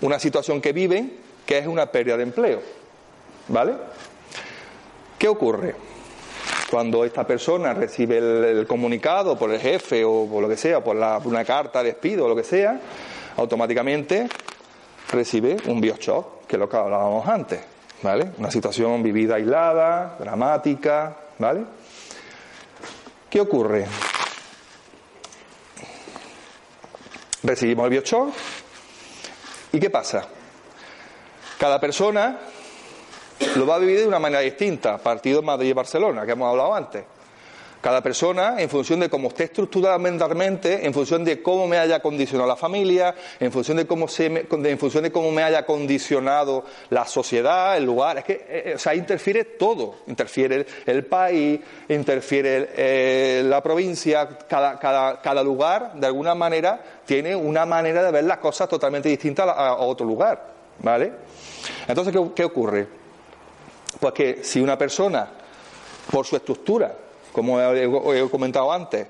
[0.00, 2.62] una situación que viven que es una pérdida de empleo.
[3.48, 3.74] ¿Vale?
[5.18, 5.74] ¿Qué ocurre?
[6.70, 10.96] Cuando esta persona recibe el, comunicado por el jefe o por lo que sea, por
[10.96, 12.80] una carta de despido o lo que sea,
[13.36, 14.28] automáticamente
[15.10, 17.60] recibe un bioshock, que es lo que hablábamos antes.
[18.02, 18.30] ¿vale?
[18.38, 21.64] Una situación vivida aislada, dramática, ¿vale?
[23.30, 23.86] ¿Qué ocurre?
[27.44, 28.34] Recibimos el bioshock
[29.72, 30.26] y ¿qué pasa?
[31.56, 32.40] Cada persona
[33.54, 36.74] lo va a vivir de una manera distinta, partido Madrid y Barcelona, que hemos hablado
[36.74, 37.04] antes.
[37.80, 42.00] Cada persona, en función de cómo esté estructurada mentalmente, en función de cómo me haya
[42.00, 45.64] condicionado la familia, en función de cómo, se me, en función de cómo me haya
[45.64, 49.94] condicionado la sociedad, el lugar, es que, eh, eh, o sea, interfiere todo.
[50.08, 51.58] Interfiere el, país,
[51.88, 58.10] interfiere eh, la provincia, cada, cada, cada, lugar, de alguna manera, tiene una manera de
[58.10, 61.12] ver las cosas totalmente distinta a, a otro lugar, ¿vale?
[61.88, 62.86] Entonces, ¿qué, ¿qué ocurre?
[63.98, 65.26] Pues que si una persona,
[66.10, 66.94] por su estructura,
[67.32, 69.06] como he comentado antes,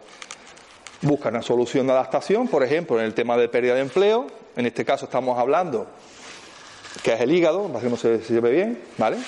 [1.02, 4.66] busca una solución de adaptación, por ejemplo, en el tema de pérdida de empleo, en
[4.66, 5.86] este caso estamos hablando
[7.02, 9.18] que es el hígado, para que no se, se lleve bien, ¿vale?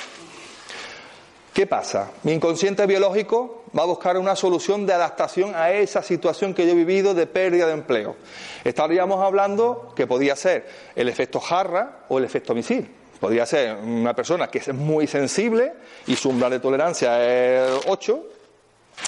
[1.53, 2.11] ¿Qué pasa?
[2.23, 6.73] Mi inconsciente biológico va a buscar una solución de adaptación a esa situación que yo
[6.73, 8.17] he vivido de pérdida de empleo.
[8.65, 10.67] Estaríamos hablando que podía ser
[10.97, 12.89] el efecto jarra o el efecto misil.
[13.21, 15.75] Podría ser una persona que es muy sensible
[16.07, 18.27] y su umbral de tolerancia es 8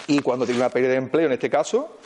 [0.07, 1.99] y cuando tiene una pérdida de empleo, en este caso,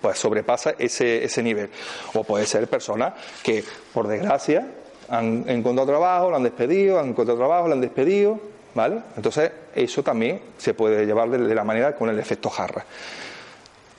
[0.00, 1.70] pues sobrepasa ese, ese nivel.
[2.14, 4.66] O puede ser personas que, por desgracia,
[5.08, 8.38] han encontrado trabajo, lo han despedido, han encontrado trabajo, lo han despedido,
[8.74, 9.00] ¿vale?
[9.16, 12.84] Entonces, eso también se puede llevar de, de la manera con el efecto jarra.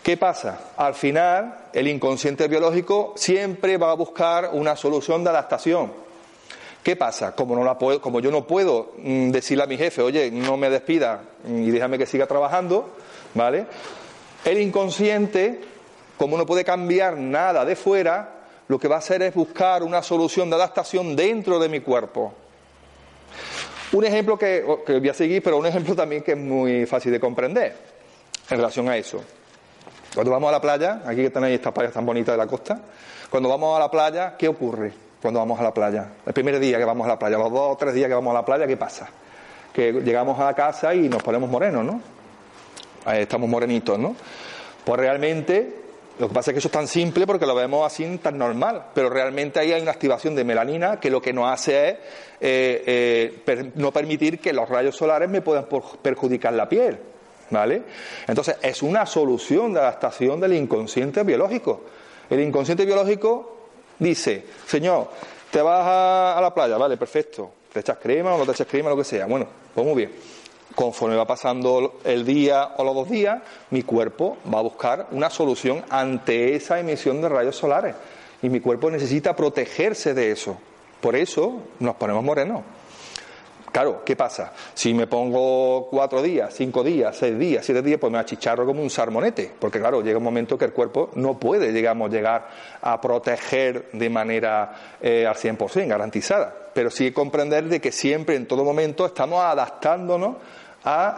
[0.03, 0.71] ¿Qué pasa?
[0.77, 6.08] Al final, el inconsciente biológico siempre va a buscar una solución de adaptación.
[6.83, 7.35] ¿Qué pasa?
[7.35, 10.57] Como, no la puedo, como yo no puedo mm, decirle a mi jefe, oye, no
[10.57, 12.95] me despida y déjame que siga trabajando,
[13.33, 13.65] ¿vale?
[14.45, 15.59] El inconsciente,
[16.17, 18.37] como no puede cambiar nada de fuera,
[18.69, 22.33] lo que va a hacer es buscar una solución de adaptación dentro de mi cuerpo.
[23.91, 27.11] Un ejemplo que, que voy a seguir, pero un ejemplo también que es muy fácil
[27.11, 27.75] de comprender
[28.49, 29.21] en relación a eso.
[30.13, 32.79] Cuando vamos a la playa, aquí que tenéis estas playas tan bonitas de la costa,
[33.29, 35.08] cuando vamos a la playa, ¿qué ocurre?
[35.21, 36.07] Cuando vamos a la playa.
[36.25, 38.31] El primer día que vamos a la playa, los dos o tres días que vamos
[38.31, 39.09] a la playa, ¿qué pasa?
[39.73, 42.01] Que llegamos a la casa y nos ponemos morenos, ¿no?
[43.11, 44.15] Estamos morenitos, ¿no?
[44.83, 45.75] Pues realmente,
[46.19, 48.85] lo que pasa es que eso es tan simple porque lo vemos así tan normal,
[48.93, 51.95] pero realmente ahí hay una activación de melanina que lo que nos hace es
[52.39, 55.65] eh, eh, no permitir que los rayos solares me puedan
[56.01, 56.99] perjudicar la piel.
[57.51, 57.81] ¿Vale?
[58.27, 61.81] Entonces, es una solución de adaptación del inconsciente biológico.
[62.29, 63.58] El inconsciente biológico
[63.99, 65.09] dice, Señor,
[65.51, 68.89] te vas a, la playa, vale, perfecto, te echas crema o no te echas crema,
[68.89, 69.25] lo que sea.
[69.25, 70.11] Bueno, pues muy bien.
[70.75, 73.41] Conforme va pasando el día o los dos días,
[73.71, 77.95] mi cuerpo va a buscar una solución ante esa emisión de rayos solares.
[78.41, 80.57] Y mi cuerpo necesita protegerse de eso.
[81.01, 82.61] Por eso nos ponemos morenos.
[83.71, 84.51] Claro, ¿qué pasa?
[84.73, 88.81] Si me pongo cuatro días, cinco días, seis días, siete días, pues me achicharro como
[88.81, 92.49] un sarmonete, porque claro, llega un momento que el cuerpo no puede, digamos, llegar
[92.81, 96.53] a proteger de manera eh, al 100%, garantizada.
[96.73, 100.37] Pero sí comprender de que siempre, en todo momento, estamos adaptándonos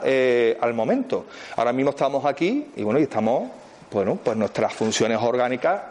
[0.04, 1.26] eh, al momento.
[1.56, 3.50] Ahora mismo estamos aquí y bueno, y estamos,
[3.92, 5.82] bueno, pues nuestras funciones orgánicas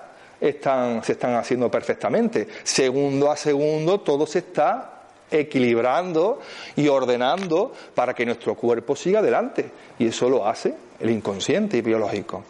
[0.40, 2.48] están, se están haciendo perfectamente.
[2.64, 4.99] Segundo a segundo, todo se está
[5.30, 6.40] equilibrando
[6.76, 9.70] y ordenando para que nuestro cuerpo siga adelante.
[9.98, 12.44] Y eso lo hace el inconsciente biológico.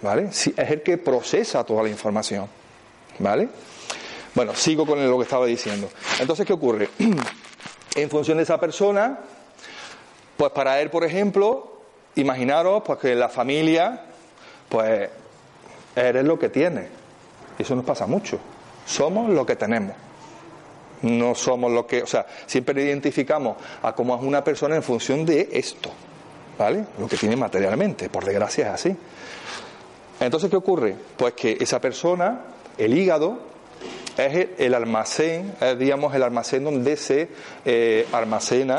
[0.00, 0.28] ¿Vale?
[0.28, 2.46] es el que procesa toda la información.
[3.18, 3.48] ¿Vale?
[4.34, 5.88] Bueno, sigo con lo que estaba diciendo.
[6.20, 6.88] Entonces, ¿qué ocurre?
[7.96, 9.18] en función de esa persona,
[10.36, 11.80] pues para él, por ejemplo,
[12.14, 14.04] imaginaros pues que la familia,
[14.68, 15.10] pues
[15.96, 16.88] eres lo que tiene.
[17.58, 18.38] Eso nos pasa mucho.
[18.86, 19.96] Somos lo que tenemos.
[21.02, 25.24] No somos lo que, o sea, siempre identificamos a cómo es una persona en función
[25.24, 25.90] de esto,
[26.58, 26.84] ¿vale?
[26.98, 28.96] Lo que tiene materialmente, por desgracia es así.
[30.20, 30.96] Entonces, ¿qué ocurre?
[31.16, 32.40] Pues que esa persona,
[32.76, 33.38] el hígado,
[34.16, 37.28] es el almacén, es, digamos, el almacén donde se
[37.64, 38.78] eh, almacena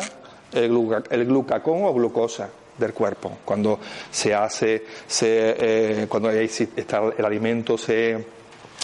[0.52, 3.38] el, el, glucacón o glucosa del cuerpo.
[3.46, 3.80] Cuando
[4.12, 8.26] se hace, se, eh, cuando está el alimento se,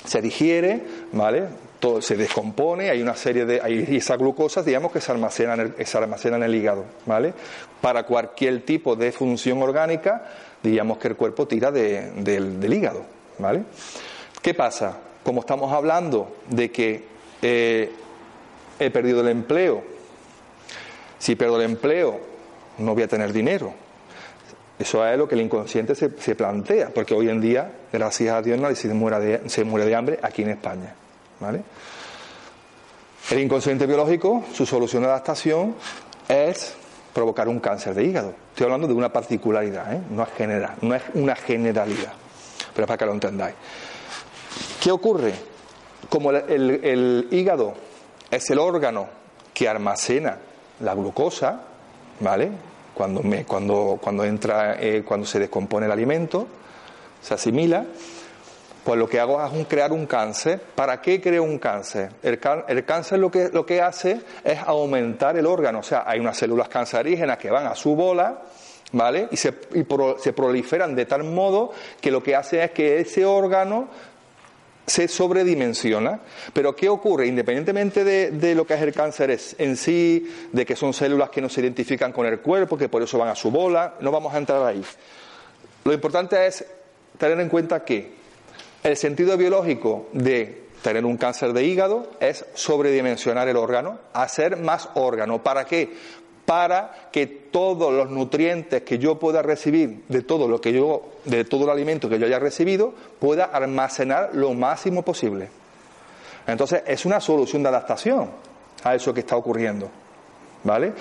[0.06, 0.82] se digiere,
[1.12, 1.65] ¿vale?
[1.80, 5.74] Todo se descompone, hay una serie de, hay esas glucosas, digamos, que se almacenan, en
[5.78, 7.34] el, se almacenan en el hígado, ¿vale?
[7.82, 10.26] Para cualquier tipo de función orgánica,
[10.64, 13.04] digamos que el cuerpo tira de, del, del, hígado,
[13.40, 13.64] ¿vale?
[14.42, 14.98] ¿Qué pasa?
[15.24, 17.04] Como estamos hablando de que
[17.42, 17.92] eh,
[18.80, 19.84] he perdido el empleo,
[21.20, 22.20] si pierdo el empleo,
[22.78, 23.74] no voy a tener dinero.
[24.78, 28.42] Eso es lo que el inconsciente se, se plantea, porque hoy en día, gracias a
[28.42, 30.94] Dios, nadie se de, se muere de hambre aquí en España.
[31.40, 31.64] ¿Vale?
[33.32, 35.76] El inconsciente biológico, su solución de adaptación
[36.28, 36.76] es
[37.14, 38.36] provocar un cáncer de hígado.
[38.50, 40.02] Estoy hablando de una particularidad, ¿eh?
[40.12, 42.14] no, es general, no es una generalidad,
[42.76, 43.56] pero para que lo entendáis.
[44.82, 45.34] ¿Qué ocurre?
[46.10, 47.74] Como el, hígado
[48.30, 49.08] es el órgano
[49.54, 50.38] que almacena
[50.82, 51.62] la glucosa,
[52.20, 52.52] ¿vale?
[52.94, 56.48] Cuando, me, cuando, cuando entra, eh, cuando se descompone el alimento,
[57.22, 57.86] se asimila,
[58.86, 60.62] pues lo que hago es crear un cáncer.
[60.76, 62.12] ¿Para qué creo un cáncer?
[62.22, 62.40] El,
[62.86, 65.80] cáncer lo que, lo que hace es aumentar el órgano.
[65.80, 68.44] O sea, hay unas células cancerígenas que van a su bola,
[68.92, 69.28] ¿vale?
[69.32, 73.88] Y se, proliferan de tal modo que lo que hace es que ese órgano
[74.86, 76.20] se sobredimensiona.
[76.54, 77.26] Pero ¿qué ocurre?
[77.26, 81.42] Independientemente de, de, lo que es el cáncer en sí, de que son células que
[81.42, 84.32] no se identifican con el cuerpo, que por eso van a su bola, no vamos
[84.32, 84.84] a entrar ahí.
[85.86, 86.64] Lo importante es
[87.18, 88.25] tener en cuenta que
[88.86, 94.90] el sentido biológico de tener un cáncer de hígado es sobredimensionar el órgano, hacer más
[94.94, 95.42] órgano.
[95.42, 95.92] ¿Para qué?
[96.46, 101.46] Para que todos los nutrientes que yo pueda recibir de todo lo que yo, de
[101.46, 105.50] todo el alimento que yo haya recibido, pueda almacenar lo máximo posible.
[106.46, 108.30] Entonces, es una solución de adaptación
[108.84, 109.90] a eso que está ocurriendo.
[110.64, 110.94] ¿Vale?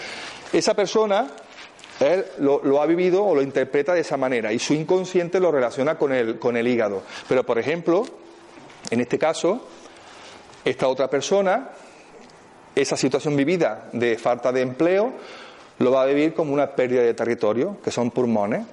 [0.50, 1.26] Esa persona
[2.00, 5.96] él lo, ha vivido o lo interpreta de esa manera y su inconsciente lo relaciona
[5.96, 7.02] con el, con el hígado.
[7.28, 8.04] Pero, por ejemplo,
[8.90, 9.66] en este caso,
[10.64, 11.70] esta otra persona,
[12.74, 15.12] esa situación vivida de falta de empleo,
[15.78, 18.64] lo va a vivir como una pérdida de territorio, que son pulmones.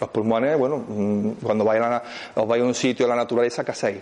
[0.00, 2.02] Los pulmones, bueno, mm, cuando vais a,
[2.34, 4.00] os vais a un sitio de la naturaleza, ¿qué hacéis?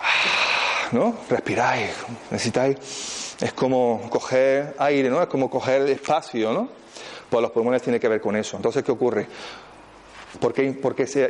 [0.00, 1.14] Ah, ¿No?
[1.28, 1.90] Respiráis,
[2.30, 3.36] necesitáis.
[3.40, 5.22] Es como coger aire, ¿no?
[5.22, 6.68] Es como coger espacio, ¿no?
[7.30, 8.56] Pues los pulmones tienen que ver con eso.
[8.56, 9.26] Entonces, ¿qué ocurre?
[10.38, 10.78] ¿Por qué,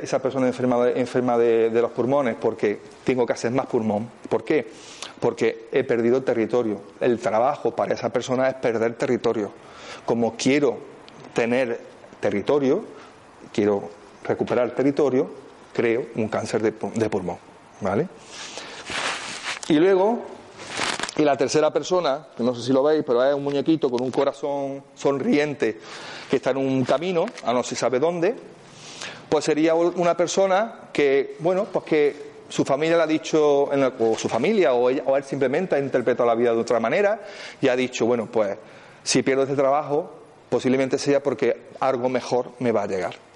[0.03, 2.37] esa persona enferma, de, enferma de, los pulmones?
[2.39, 4.09] Porque tengo que hacer más pulmón.
[4.29, 4.67] ¿Por qué?
[5.19, 6.81] Porque he perdido territorio.
[7.01, 9.53] El trabajo para esa persona es perder territorio.
[10.05, 10.79] Como quiero
[11.35, 11.81] tener
[12.21, 12.85] territorio,
[13.53, 13.89] quiero
[14.25, 15.31] recuperar territorio,
[15.73, 17.39] creo un cáncer de, de pulmón.
[17.81, 18.09] ¿Vale?
[19.69, 20.40] Y luego
[21.21, 24.01] y la tercera persona, que no sé si lo veis, pero es un muñequito con
[24.01, 25.79] un corazón sonriente
[26.31, 28.35] que está en un camino, a no se sabe dónde,
[29.29, 34.31] pues sería una persona que, bueno, pues que su familia le ha dicho, o su
[34.31, 37.21] familia, o, o él simplemente ha interpretado la vida de otra manera
[37.61, 38.57] y ha dicho, bueno, pues
[39.03, 40.11] si pierdo este trabajo,
[40.49, 43.30] posiblemente sea porque algo mejor me va a llegar.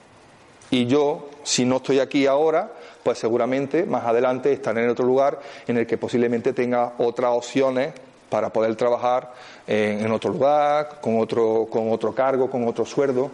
[0.71, 5.39] Y yo, si no estoy aquí ahora, pues seguramente más adelante estaré en otro lugar
[5.67, 7.93] en el que posiblemente tenga otras opciones
[8.29, 9.33] para poder trabajar
[9.67, 13.31] en, otro lugar, con otro, con otro cargo, con otro sueldo,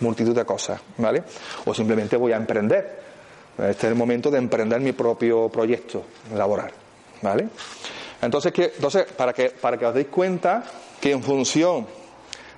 [0.00, 1.22] multitud de cosas, ¿vale?
[1.66, 3.00] O simplemente voy a emprender.
[3.58, 6.02] Este es el momento de emprender mi propio proyecto
[6.34, 6.72] laboral,
[7.20, 7.48] ¿vale?
[8.20, 10.64] Entonces, que, entonces para, que, para que os deis cuenta
[11.00, 11.86] que en función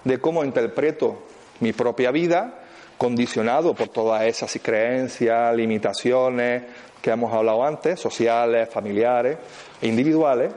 [0.04, 1.24] de cómo interpreto
[1.60, 2.63] mi propia vida,
[3.04, 6.62] condicionado por todas esas creencias, limitaciones
[7.02, 9.36] que hemos hablado antes, sociales, familiares
[9.82, 10.50] e individuales,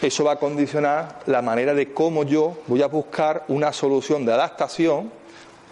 [0.00, 4.32] eso va a condicionar la manera de cómo yo voy a buscar una solución de
[4.32, 5.12] adaptación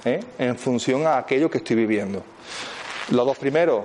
[0.05, 0.21] ¿eh?
[0.39, 2.23] en función a aquello que estoy viviendo.
[3.09, 3.85] Los dos primeros,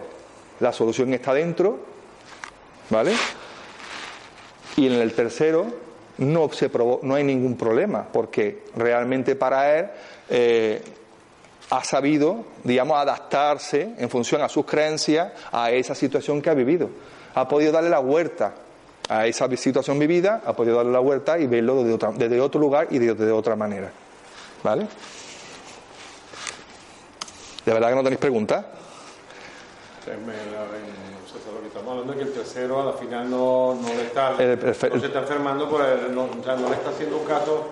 [0.59, 1.79] la solución está dentro,
[2.89, 3.13] ¿vale?
[4.75, 5.67] Y en el tercero
[6.17, 6.69] no, se
[7.01, 9.85] no hay ningún problema, porque realmente para él
[10.29, 10.81] eh,
[11.69, 16.89] ha sabido, digamos, adaptarse en función a sus creencias a esa situación que ha vivido.
[17.35, 18.55] Ha podido darle la vuelta
[19.07, 22.97] a esa situación vivida, ha podido darle la vuelta y verlo desde, otro lugar y
[22.99, 23.91] de, otra manera.
[24.63, 24.87] ¿Vale?
[27.65, 28.65] ¿De verdad que no tenéis preguntas?
[31.53, 35.05] lo que estamos hablando es que el tercero al final no, le está, no se
[35.07, 37.71] está enfermando, por no, o sea, no le está haciendo un caso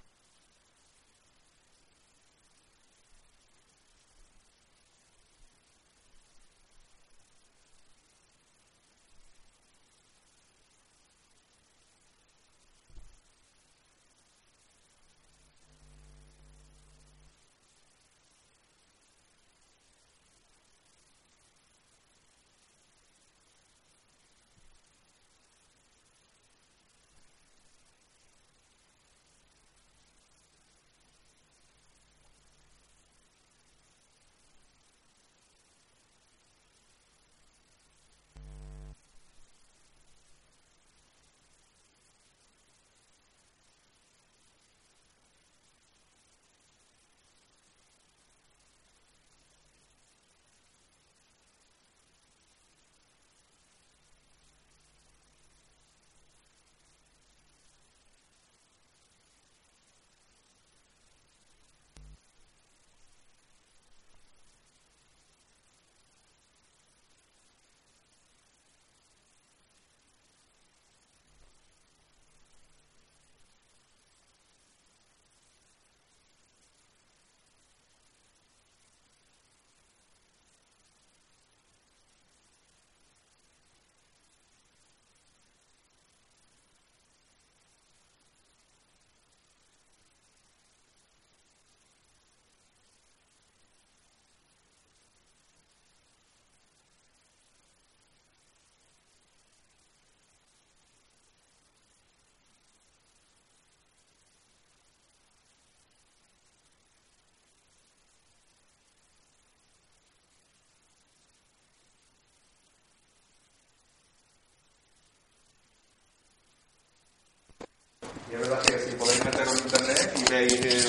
[118.29, 120.81] Y es verdad que si podéis meterlo en internet y veis el.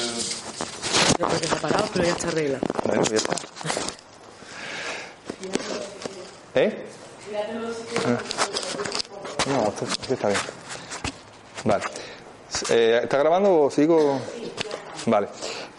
[1.18, 2.66] Yo creo que se ha parado, pero ya está arreglado.
[2.84, 3.36] Bueno, ya está.
[6.54, 6.84] ¿Eh?
[8.06, 8.18] Ah.
[9.46, 10.40] No, esto, esto está bien.
[11.64, 11.84] Vale.
[12.70, 14.20] Eh, ¿Está grabando o sigo?
[15.06, 15.28] Vale.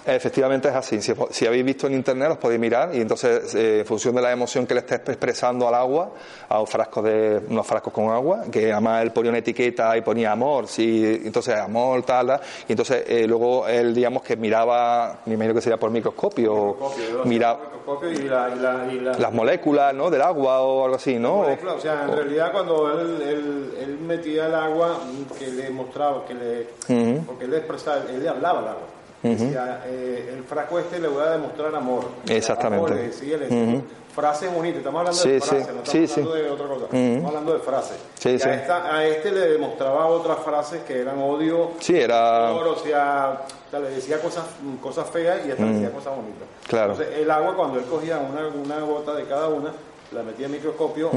[0.05, 1.01] Efectivamente es así.
[1.01, 4.21] Si, si, habéis visto en internet, os podéis mirar y entonces, eh, en función de
[4.21, 6.11] la emoción que le estés expresando al agua,
[6.47, 10.31] a frascos de, unos frascos con agua, que además él ponía una etiqueta y ponía
[10.31, 15.33] amor, sí, entonces amor, tal, tal y entonces eh, luego él, digamos, que miraba, me
[15.33, 17.59] imagino que sería por microscopio, microscopio miraba
[18.01, 20.09] y la, y la, y la, las moléculas, ¿no?
[20.09, 21.39] Del agua o algo así, ¿no?
[21.39, 24.99] o sea, en realidad cuando él, él, él, metía el agua,
[25.37, 27.25] que le mostraba, que le, uh -huh.
[27.25, 28.98] porque él expresaba, él le hablaba al agua.
[29.21, 32.05] Decía, eh, el frasco este le voy a demostrar amor.
[32.27, 32.85] Exactamente.
[32.85, 33.83] Amor, decía, le decía, uh -huh.
[34.15, 36.85] Frases bonitas, estamos hablando sí, de frases, sí, no estamos sí, hablando de otra cosa,
[36.85, 37.97] estamos hablando de frases.
[38.15, 42.51] Sí, y a, esta, a, este le demostraba otras frases que eran odio, sí, era...
[42.51, 43.41] o sea,
[43.71, 44.45] le decía cosas,
[44.81, 46.47] cosas feas y esta le decía cosas bonitas.
[46.67, 46.93] Claro.
[46.93, 49.71] Entonces, el agua, cuando él cogía una, una gota de cada una,
[50.11, 51.11] la metía en microscopio,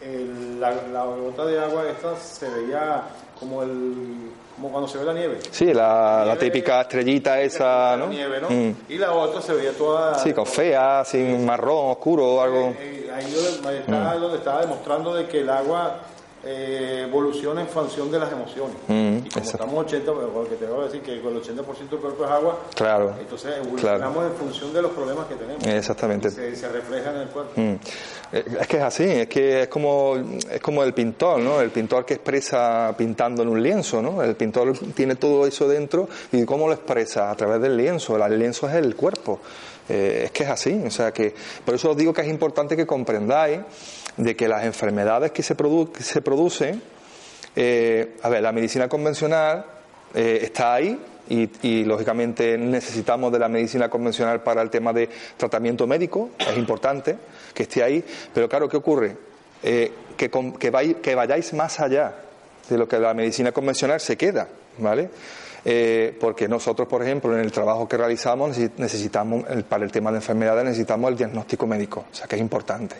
[0.00, 3.02] el, la, la gota de agua esta se veía
[3.38, 4.30] como el
[4.60, 5.38] como cuando se ve la nieve.
[5.50, 8.08] Sí, la, la típica estrellita esa, ¿no?
[8.08, 8.50] Nieve, ¿no?
[8.50, 8.76] Mm.
[8.90, 10.18] Y la otra se veía toda...
[10.18, 12.74] Sí, con fea, sin marrón, oscuro o algo.
[12.78, 14.20] Eh, eh, ahí donde, está, mm.
[14.20, 16.00] donde estaba demostrando de que el agua
[16.44, 18.76] eh, evoluciona en función de las emociones.
[18.88, 22.24] Mm, y como estamos 80, porque te voy a decir que el 80% del cuerpo
[22.24, 24.28] es agua, claro, entonces evolucionamos claro.
[24.28, 25.66] en función de los problemas que tenemos.
[25.66, 26.30] Exactamente.
[26.30, 27.52] Se, se, refleja en el cuerpo.
[27.56, 27.74] Mm.
[28.32, 31.60] Es que es así, es que es como, es como el pintor, ¿no?
[31.60, 34.22] El pintor que expresa pintando en un lienzo, ¿no?
[34.22, 37.30] El pintor tiene todo eso dentro y ¿cómo lo expresa?
[37.30, 38.24] A través del lienzo.
[38.24, 39.40] El lienzo es el cuerpo.
[39.90, 41.34] Eh, es que es así, o sea que
[41.64, 43.58] por eso os digo que es importante que comprendáis
[44.16, 46.80] de que las enfermedades que se, produ que se producen,
[47.56, 49.64] eh, a ver, la medicina convencional
[50.14, 50.96] eh, está ahí
[51.28, 56.56] y, y, lógicamente necesitamos de la medicina convencional para el tema de tratamiento médico, es
[56.56, 57.16] importante
[57.52, 59.16] que esté ahí, pero claro, ¿qué ocurre?
[59.60, 62.14] Eh, que, que, que vayáis más allá
[62.68, 64.46] de lo que la medicina convencional se queda,
[64.78, 65.10] ¿vale?
[65.64, 70.18] Eh, porque nosotros, por ejemplo, en el trabajo que realizamos necesitamos, para el tema de
[70.18, 72.96] enfermedades, necesitamos el diagnóstico médico, o sea que es importante.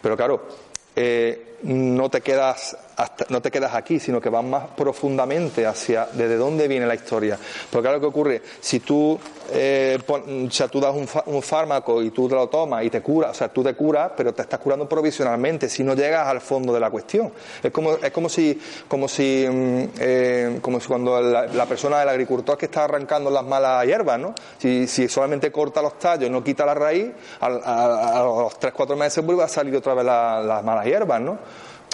[0.00, 0.46] Pero claro,
[0.94, 6.06] eh, no te quedas hasta, no te quedas aquí, sino que vas más profundamente hacia
[6.12, 7.38] desde dónde viene la historia.
[7.70, 8.42] Porque claro, ¿qué ocurre?
[8.60, 9.18] Si tú,
[9.52, 13.02] eh, pon, o sea, tú das un, un, fármaco y tú lo tomas y te
[13.02, 16.40] curas, o sea, tú te curas, pero te estás curando provisionalmente, si no llegas al
[16.40, 17.32] fondo de la cuestión.
[17.62, 19.44] Es como, es como si, como si,
[19.98, 24.34] eh, como si cuando la, persona, el agricultor que está arrancando las malas hierbas, ¿no?
[24.58, 27.10] Si, si solamente corta los tallos y no quita la raíz,
[27.40, 31.38] a, a, los 3-4 meses vuelve a salir otra vez las la malas hierbas, ¿no?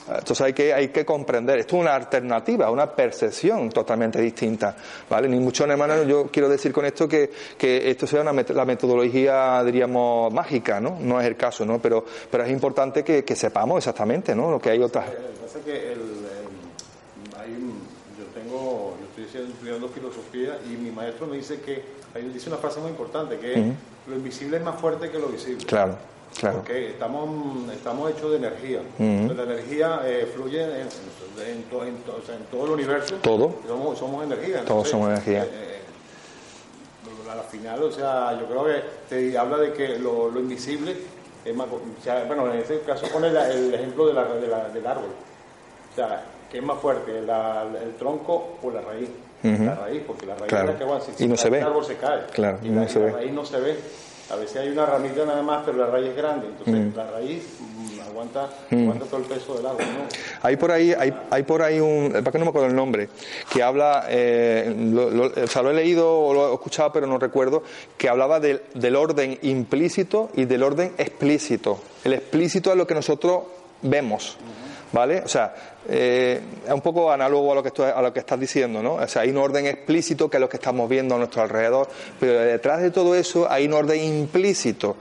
[0.08, 4.74] Entonces hay que, hay que comprender, esto es una alternativa, una percepción totalmente distinta,
[5.08, 5.28] ¿vale?
[5.28, 9.62] Ni mucho hermano, yo quiero decir con esto que, que esto sea una, la metodología,
[9.64, 10.98] diríamos, mágica, ¿no?
[11.00, 11.78] No es el caso, ¿no?
[11.80, 14.50] Pero, pero es importante que, que sepamos exactamente, ¿no?
[14.50, 15.08] Lo que hay otras...
[15.08, 17.80] Que pasa es que el, el, hay un,
[18.18, 21.82] yo tengo, yo estoy estudiando filosofía y mi maestro me dice que,
[22.14, 23.74] ahí dice una frase muy importante, que uh -huh.
[24.08, 25.64] lo invisible es más fuerte que lo visible.
[25.64, 25.96] Claro.
[26.38, 26.58] Claro.
[26.58, 27.28] Porque estamos,
[27.72, 28.80] estamos hechos de energía.
[28.98, 29.34] Uh -huh.
[29.36, 30.70] La energía eh, fluye en,
[31.46, 33.16] en, to, en, to, o sea, en, todo el universo.
[33.16, 33.54] Todo.
[33.66, 34.60] Somos, somos energía.
[34.60, 35.44] Entonces, Todos somos energía.
[35.44, 40.40] Eh, eh, al final, o sea, yo creo que te habla de que lo, lo
[40.40, 40.96] invisible
[41.44, 41.66] es más.
[41.68, 44.86] O sea, bueno, en este caso pone la, el ejemplo de la, de la, del
[44.86, 45.10] árbol.
[45.92, 49.08] O sea, que es más fuerte, la, el tronco o la raíz.
[49.44, 49.66] Uh -huh.
[49.66, 50.68] La raíz, porque la raíz claro.
[50.68, 51.58] es la que va, si, y no se ve.
[51.58, 52.26] el árbol se cae.
[52.32, 53.10] Claro, y, no la, se y ve.
[53.10, 53.76] la raíz no se ve.
[54.32, 56.46] A veces hay una ramita nada más, pero la raíz es grande.
[56.46, 56.96] Entonces mm.
[56.96, 58.82] la raíz mm, aguanta, mm.
[58.82, 59.82] aguanta todo el peso del árbol.
[59.82, 60.08] ¿no?
[60.40, 63.10] Hay por ahí, hay, hay por ahí un, para que no me acuerdo el nombre,
[63.52, 67.06] que habla, eh, lo, lo, o sea, lo he leído o lo he escuchado, pero
[67.06, 67.62] no recuerdo,
[67.98, 71.78] que hablaba del, del orden implícito y del orden explícito.
[72.02, 73.42] El explícito es lo que nosotros
[73.82, 74.38] vemos.
[74.92, 75.22] ¿Vale?
[75.24, 75.54] O sea,
[75.88, 78.94] eh, es un poco análogo a lo, que a lo que estás diciendo, ¿no?
[78.94, 81.88] O sea, hay un orden explícito que es lo que estamos viendo a nuestro alrededor,
[82.20, 84.96] pero detrás de todo eso hay un orden implícito.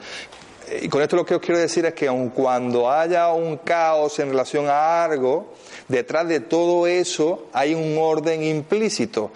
[0.81, 4.17] Y con esto lo que os quiero decir es que aun cuando haya un caos
[4.19, 5.53] en relación a algo,
[5.89, 9.31] detrás de todo eso hay un orden implícito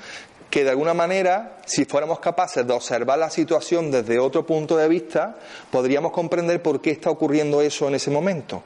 [0.50, 4.88] que de alguna manera, si fuéramos capaces de observar la situación desde otro punto de
[4.88, 5.36] vista,
[5.70, 8.64] podríamos comprender por qué está ocurriendo eso en ese momento.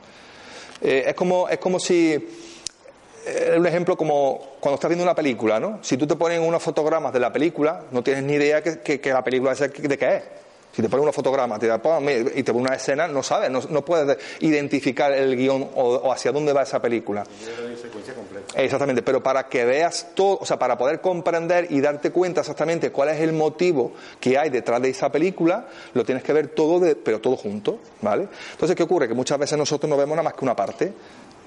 [0.82, 2.14] Eh, es como es como si
[3.26, 5.80] eh, un ejemplo como cuando estás viendo una película, ¿no?
[5.82, 9.14] Si tú te pones unos fotogramas de la película, no tienes ni idea que, que,
[9.14, 10.24] la película es de qué es.
[10.72, 11.82] Si te pone unos fotogramas te da,
[12.36, 16.54] y te pone una escena, no sabes, no, puedes identificar el guion o, hacia dónde
[16.54, 17.24] va esa película.
[18.56, 22.92] Exactamente, pero para que veas todo, o sea, para poder comprender y darte cuenta exactamente
[22.92, 26.80] cuál es el motivo que hay detrás de esa película, lo tienes que ver todo,
[26.80, 28.28] de, pero todo junto, ¿vale?
[28.52, 29.08] Entonces, ¿qué ocurre?
[29.08, 30.94] Que muchas veces nosotros no vemos nada más que una parte.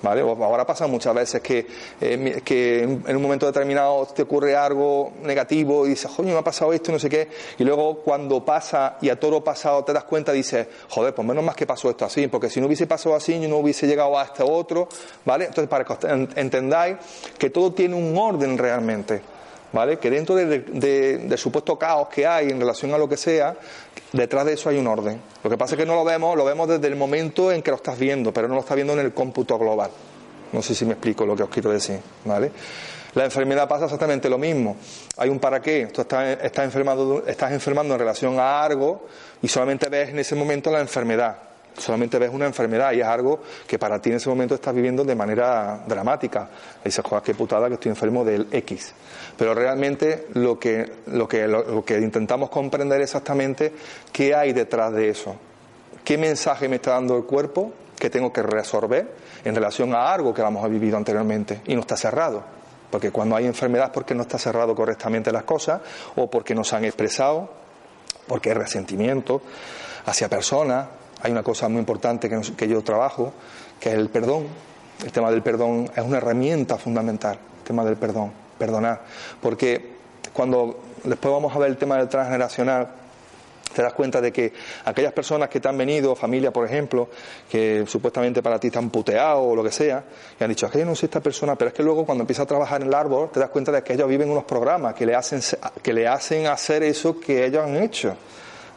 [0.03, 0.21] ¿Vale?
[0.21, 1.67] Ahora pasa muchas veces que,
[2.01, 6.43] eh, que en un momento determinado te ocurre algo negativo y dices, joder, me ha
[6.43, 7.29] pasado esto, no sé qué,
[7.59, 11.45] y luego cuando pasa y a todo pasado te das cuenta, dices, joder, pues menos
[11.45, 14.19] más que pasó esto así, porque si no hubiese pasado así, yo no hubiese llegado
[14.19, 14.89] a este otro,
[15.25, 15.47] ¿vale?
[15.47, 15.95] Entonces, para que
[16.37, 16.97] entendáis
[17.39, 19.41] que todo tiene un orden realmente.
[19.73, 19.99] ¿Vale?
[19.99, 23.57] Que dentro del supuesto caos que hay en relación a lo que sea,
[24.12, 25.20] detrás de eso hay un orden.
[25.43, 27.70] Lo que pasa es que no lo vemos, lo vemos desde el momento en que
[27.70, 29.91] lo estás viendo, pero no lo estás viendo en el cómputo global.
[30.53, 32.53] No sé si me explico lo que os quiero decir, ¿vale?
[33.14, 34.77] La enfermedad pasa exactamente lo mismo.
[35.16, 35.87] Hay un para qué.
[35.87, 39.07] Tú estás, estás, enfermando, estás enfermando en relación a algo
[39.41, 43.41] y solamente ves en ese momento la enfermedad solamente ves una enfermedad y es algo
[43.66, 46.49] que para ti en ese momento estás viviendo de manera dramática.
[46.85, 48.93] Dices, joder, qué putada que estoy enfermo del X.
[49.37, 53.73] Pero realmente lo que, lo que, lo, que intentamos comprender exactamente
[54.12, 55.37] qué hay detrás de eso.
[56.05, 59.09] ¿Qué mensaje me está dando el cuerpo que tengo que resolver
[59.45, 62.43] en relación a algo que hemos vivido anteriormente y no está cerrado?
[62.91, 65.81] Porque cuando hay enfermedad es porque no está cerrado correctamente las cosas
[66.16, 67.49] o porque no se han expresado,
[68.27, 69.41] porque hay resentimiento
[70.05, 70.89] hacia personas,
[71.23, 73.33] hay una cosa muy importante que, yo trabajo,
[73.79, 74.47] que es el perdón.
[75.05, 79.03] El tema del perdón es una herramienta fundamental, el tema del perdón, perdonar.
[79.41, 79.93] Porque
[80.33, 82.89] cuando después vamos a ver el tema del transgeneracional,
[83.73, 84.53] te das cuenta de que
[84.85, 87.09] aquellas personas que te han venido, familia por ejemplo,
[87.49, 90.05] que supuestamente para ti están puteados o lo que sea,
[90.39, 92.23] y han dicho, es que yo no soy esta persona, pero es que luego cuando
[92.23, 94.95] empiezas a trabajar en el árbol, te das cuenta de que ellos viven unos programas
[94.95, 95.41] que le hacen,
[95.83, 98.16] que le hacen hacer eso que ellos han hecho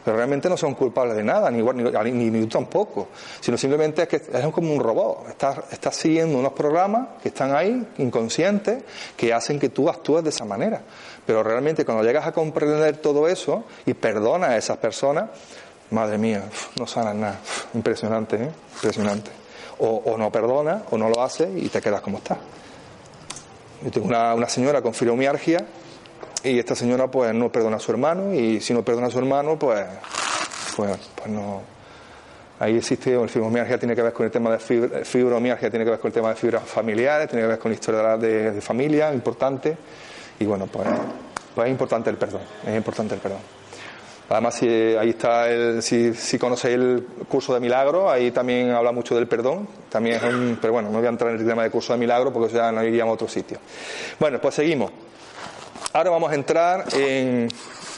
[0.06, 3.08] pero realmente no son culpables de nada, ni, ni, ni, tú tampoco,
[3.40, 7.52] sino simplemente es que es como un robot, estás, estás siguiendo unos programas que están
[7.56, 8.84] ahí, inconscientes,
[9.16, 10.80] que hacen que tú actúes de esa manera.
[11.26, 15.28] Pero realmente cuando llegas a comprender todo eso y perdonas a esas personas,
[15.90, 16.44] madre mía,
[16.78, 17.40] no sanas nada,
[17.74, 18.50] impresionante, ¿eh?
[18.76, 19.32] impresionante.
[19.78, 22.38] O, o, no perdonas, o no lo haces y te quedas como estás.
[23.82, 25.66] Yo tengo una, una señora con fibromialgia
[26.50, 29.18] y esta señora pues no perdona a su hermano y si no perdona a su
[29.18, 29.84] hermano pues,
[30.76, 31.62] pues, pues no...
[32.58, 36.00] Ahí existe, el fibromialgia tiene que ver con el tema de fibromialgia, tiene que ver
[36.00, 39.12] con el tema de fibras familiares, tiene que ver con la historia de, de familia,
[39.12, 39.76] importante.
[40.38, 40.88] Y bueno, pues,
[41.54, 43.40] pues es importante el perdón, es importante el perdón.
[44.28, 48.90] Además, si, ahí está, el, si, si conocéis el curso de milagro, ahí también habla
[48.90, 49.68] mucho del perdón.
[49.88, 51.98] También es un, pero bueno, no voy a entrar en el tema del curso de
[51.98, 53.58] milagro porque ya no iríamos a otro sitio.
[54.18, 54.90] Bueno, pues seguimos.
[55.92, 57.48] Ahora vamos a entrar en,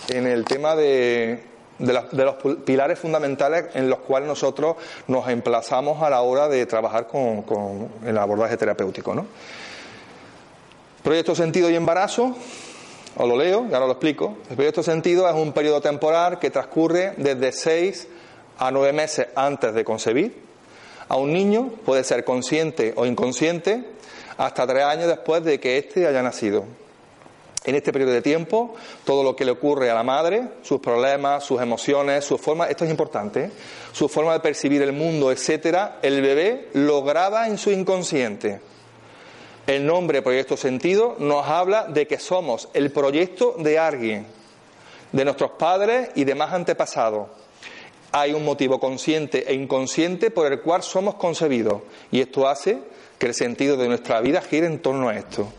[0.08, 1.42] el tema de,
[1.78, 2.34] los
[2.64, 4.76] pilares fundamentales en los cuales nosotros
[5.08, 9.14] nos emplazamos a la hora de trabajar con, el abordaje terapéutico.
[9.14, 9.26] ¿no?
[11.02, 12.36] Proyecto sentido y embarazo,
[13.16, 14.36] os lo leo y ahora lo explico.
[14.50, 18.06] El proyecto sentido es un periodo temporal que transcurre desde seis
[18.58, 20.40] a nueve meses antes de concebir.
[21.08, 23.84] A un niño puede ser consciente o inconsciente
[24.36, 26.64] hasta tres años después de que éste haya nacido
[27.68, 31.44] en este periodo de tiempo todo lo que le ocurre a la madre, sus problemas,
[31.44, 33.50] sus emociones, su forma, esto es importante, ¿eh?
[33.92, 38.60] su forma de percibir el mundo, etcétera, el bebé lo graba en su inconsciente.
[39.66, 44.26] El nombre Proyecto Sentido nos habla de que somos el proyecto de alguien,
[45.12, 47.28] de nuestros padres y demás antepasados.
[48.12, 52.78] Hay un motivo consciente e inconsciente por el cual somos concebidos y esto hace
[53.18, 55.52] que el sentido de nuestra vida gire en torno a esto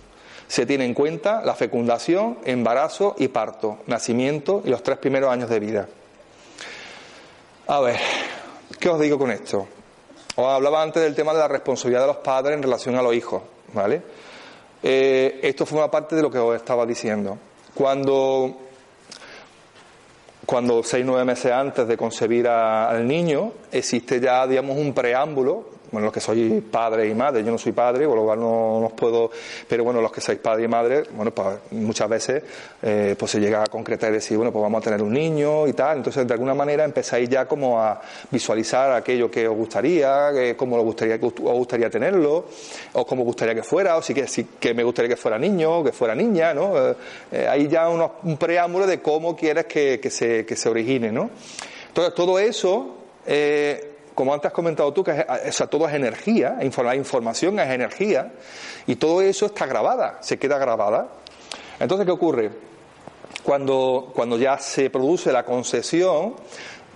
[0.50, 5.48] se tiene en cuenta la fecundación, embarazo y parto, nacimiento y los tres primeros años
[5.48, 5.88] de vida.
[7.68, 7.98] A ver,
[8.80, 9.68] ¿qué os digo con esto?
[10.36, 13.14] Os hablaba antes del tema de la responsabilidad de los padres en relación a los
[13.14, 13.44] hijos,
[13.74, 14.02] ¿vale?
[14.82, 17.38] Eh, esto forma parte de lo que os estaba diciendo.
[17.76, 18.58] Cuando,
[20.48, 26.06] cuando seis, nueve meses antes de concebir al niño, existe ya, digamos, un preámbulo bueno,
[26.06, 28.94] los que sois padre y madre, yo no soy padre, con lo cual no, os
[28.94, 29.32] puedo,
[29.68, 32.44] pero bueno, los que sois padre y madre, bueno, pues muchas veces
[32.82, 35.68] eh, pues se llega a concretar y decir, bueno, pues vamos a tener un niño
[35.68, 40.32] y tal, entonces de alguna manera empezáis ya como a visualizar aquello que os gustaría,
[40.34, 42.46] que, cómo os gustaría, os gustaría tenerlo,
[42.94, 45.80] o cómo gustaría que fuera, o si que, si, que me gustaría que fuera niño,
[45.80, 46.78] o que fuera niña, ¿no?
[46.78, 46.96] Eh,
[47.32, 51.30] eh, hay ya un preámbulo de cómo quieres que, que, se, que se origine, ¿no?
[51.88, 53.89] Entonces todo eso, eh,
[54.20, 55.26] como antes has comentado tú, que
[55.72, 58.34] todo es energía, la información es energía,
[58.86, 61.08] y todo eso está grabada, se queda grabada.
[61.80, 62.52] Entonces, ¿qué ocurre?
[63.44, 66.36] Cuando, cuando ya se produce la concesión,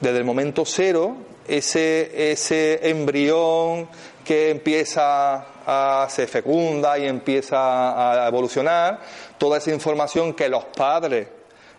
[0.02, 1.16] desde el momento cero,
[1.48, 3.88] ese, ese embrión
[4.26, 9.00] que empieza a se fecunda y empieza a evolucionar,
[9.38, 11.30] toda esa información que los padres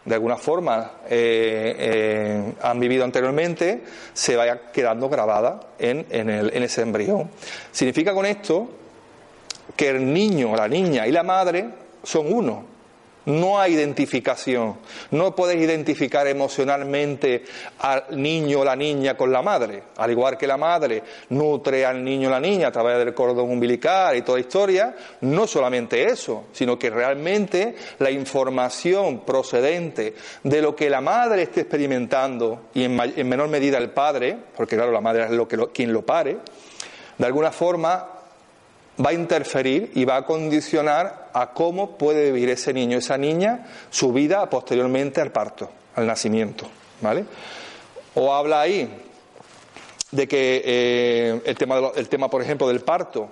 [0.04, 3.82] de alguna forma eh, eh, han vivido anteriormente
[4.12, 7.30] se vaya quedando grabada en, en, el, en ese embrión.
[7.72, 8.68] Significa con esto
[9.76, 11.68] que el niño, la niña y la madre
[12.02, 12.73] son uno.
[13.26, 14.76] No hay identificación.
[15.10, 17.44] No puedes identificar emocionalmente
[17.78, 19.82] al niño o la niña con la madre.
[19.96, 23.50] Al igual que la madre nutre al niño o la niña a través del cordón
[23.50, 30.76] umbilical y toda historia, no solamente eso, sino que realmente la información procedente de lo
[30.76, 32.96] que la madre esté experimentando y en,
[33.28, 36.38] menor medida el padre, porque claro, la madre es lo que quien lo pare,
[37.16, 38.13] de alguna forma
[39.04, 43.66] va a interferir y va a condicionar a cómo puede vivir ese niño, esa niña,
[43.90, 46.66] su vida posteriormente al parto, al nacimiento.
[47.00, 47.24] ¿Vale?
[48.14, 48.88] O habla ahí
[50.12, 53.28] de que eh, el, tema el tema, por ejemplo, del parto,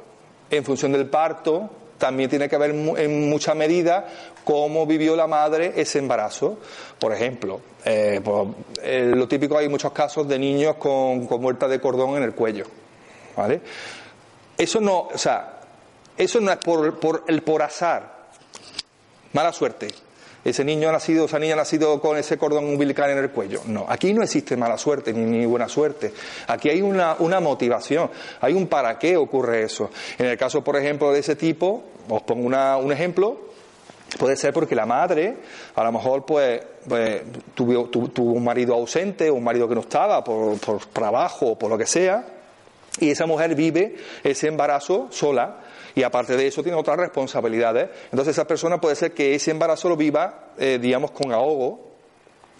[0.50, 4.08] en función del parto, también tiene que ver en mucha medida
[4.42, 6.58] cómo vivió la madre ese embarazo.
[6.98, 8.48] Por ejemplo, eh, pues,
[8.82, 12.34] eh, lo típico hay muchos casos de niños con, con muerta de cordón en el
[12.34, 12.66] cuello.
[13.36, 13.60] ¿Vale?
[14.56, 15.60] Eso no, o sea,
[16.16, 18.28] eso no es por, por, el por azar,
[19.32, 19.88] mala suerte.
[20.44, 23.62] Ese niño ha nacido, esa niña ha nacido con ese cordón umbilical en el cuello.
[23.66, 26.12] No, aquí no existe mala suerte ni, buena suerte.
[26.48, 29.90] Aquí hay una, una, motivación, hay un para qué ocurre eso.
[30.18, 33.52] En el caso, por ejemplo, de ese tipo, os pongo una, un ejemplo,
[34.18, 35.36] Puede ser porque la madre,
[35.74, 37.22] a lo mejor, pues, pues
[37.54, 41.70] tuvo, tuvo, un marido ausente un marido que no estaba por, por trabajo o por
[41.70, 42.22] lo que sea,
[43.00, 45.60] y esa mujer vive ese embarazo sola
[45.94, 47.90] y aparte de eso tiene otras responsabilidades.
[48.10, 51.92] Entonces esa persona puede ser que ese embarazo lo viva, eh, digamos, con ahogo,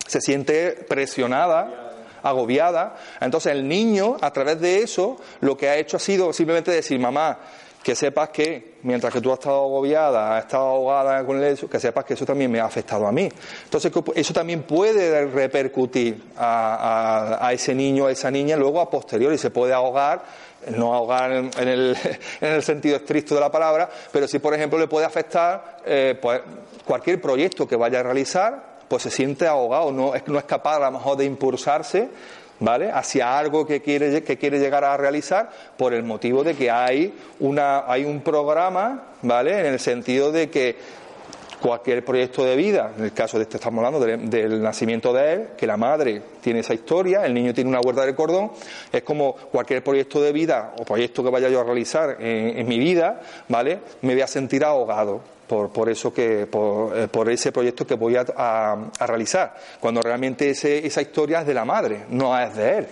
[0.07, 1.91] se siente presionada
[2.23, 2.97] agobiada.
[3.21, 6.99] Entonces el niño, a través de eso, lo que ha hecho ha sido simplemente decir,
[6.99, 7.39] mamá,
[7.83, 11.81] que sepas que mientras que tú has estado agobiada, has estado ahogada con eso, que
[11.81, 13.29] sepas que eso también me ha afectado a mí.
[13.65, 19.51] Entonces eso también puede repercutir a, ese niño, a esa niña, luego a posteriori se
[19.51, 20.23] puede ahogar,
[20.77, 21.97] no ahogar en, el,
[22.41, 26.17] en el, sentido estricto de la palabra, pero sí, por ejemplo, le puede afectar eh,
[26.21, 26.41] pues,
[26.85, 30.77] cualquier proyecto que vaya a realizar, pues se siente ahogado, no es, no es capaz
[30.77, 32.11] a lo mejor de impulsarse
[32.63, 32.91] ¿vale?
[32.93, 37.13] hacia algo que quiere, que quiere llegar a realizar por el motivo de que hay,
[37.41, 39.59] una, hay un programa ¿vale?
[39.59, 40.77] en el sentido de que
[41.61, 45.49] cualquier proyecto de vida, en el caso de este estamos hablando del, nacimiento de él,
[45.57, 48.51] que la madre tiene esa historia, el niño tiene una huerta de cordón,
[48.93, 52.79] es como cualquier proyecto de vida o proyecto que vaya yo a realizar en, mi
[52.79, 53.81] vida, ¿vale?
[54.03, 55.21] Me voy a sentir ahogado
[55.53, 60.01] por, por eso que, por, eh, por, ese proyecto que voy a, a, realizar, cuando
[60.01, 62.87] realmente ese, esa historia es de la madre, no es de él.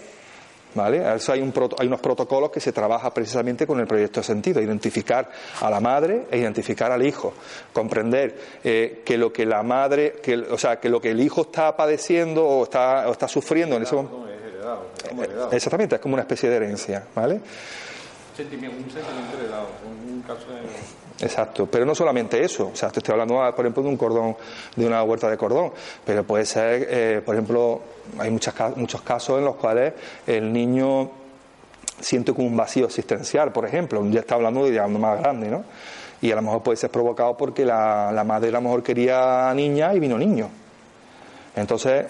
[0.74, 1.14] ¿Vale?
[1.16, 4.60] Eso hay, un, hay unos protocolos que se trabaja precisamente con el proyecto de sentido,
[4.60, 7.32] identificar a la madre e identificar al hijo,
[7.72, 11.40] comprender eh, que lo que la madre, que, o sea, que lo que el hijo
[11.40, 14.26] está padeciendo o está, o está sufriendo en ese momento.
[15.50, 17.40] Exactamente, es como una especie de herencia, ¿vale?
[18.36, 19.68] Sentimiento, un sentimiento heredado,
[20.06, 23.82] un caso de Exacto, pero no solamente eso, o sea, te estoy hablando, por ejemplo,
[23.82, 24.36] de un cordón,
[24.74, 25.70] de una huerta de cordón,
[26.04, 27.80] pero puede ser, eh, por ejemplo,
[28.18, 29.92] hay muchos casos en los cuales
[30.26, 31.10] el niño
[32.00, 35.64] siente como un vacío existencial, por ejemplo, ya está hablando de algo más grande, ¿no?
[36.22, 39.52] Y a lo mejor puede ser provocado porque la, la madre a lo mejor quería
[39.54, 40.48] niña y vino niño.
[41.54, 42.06] Entonces,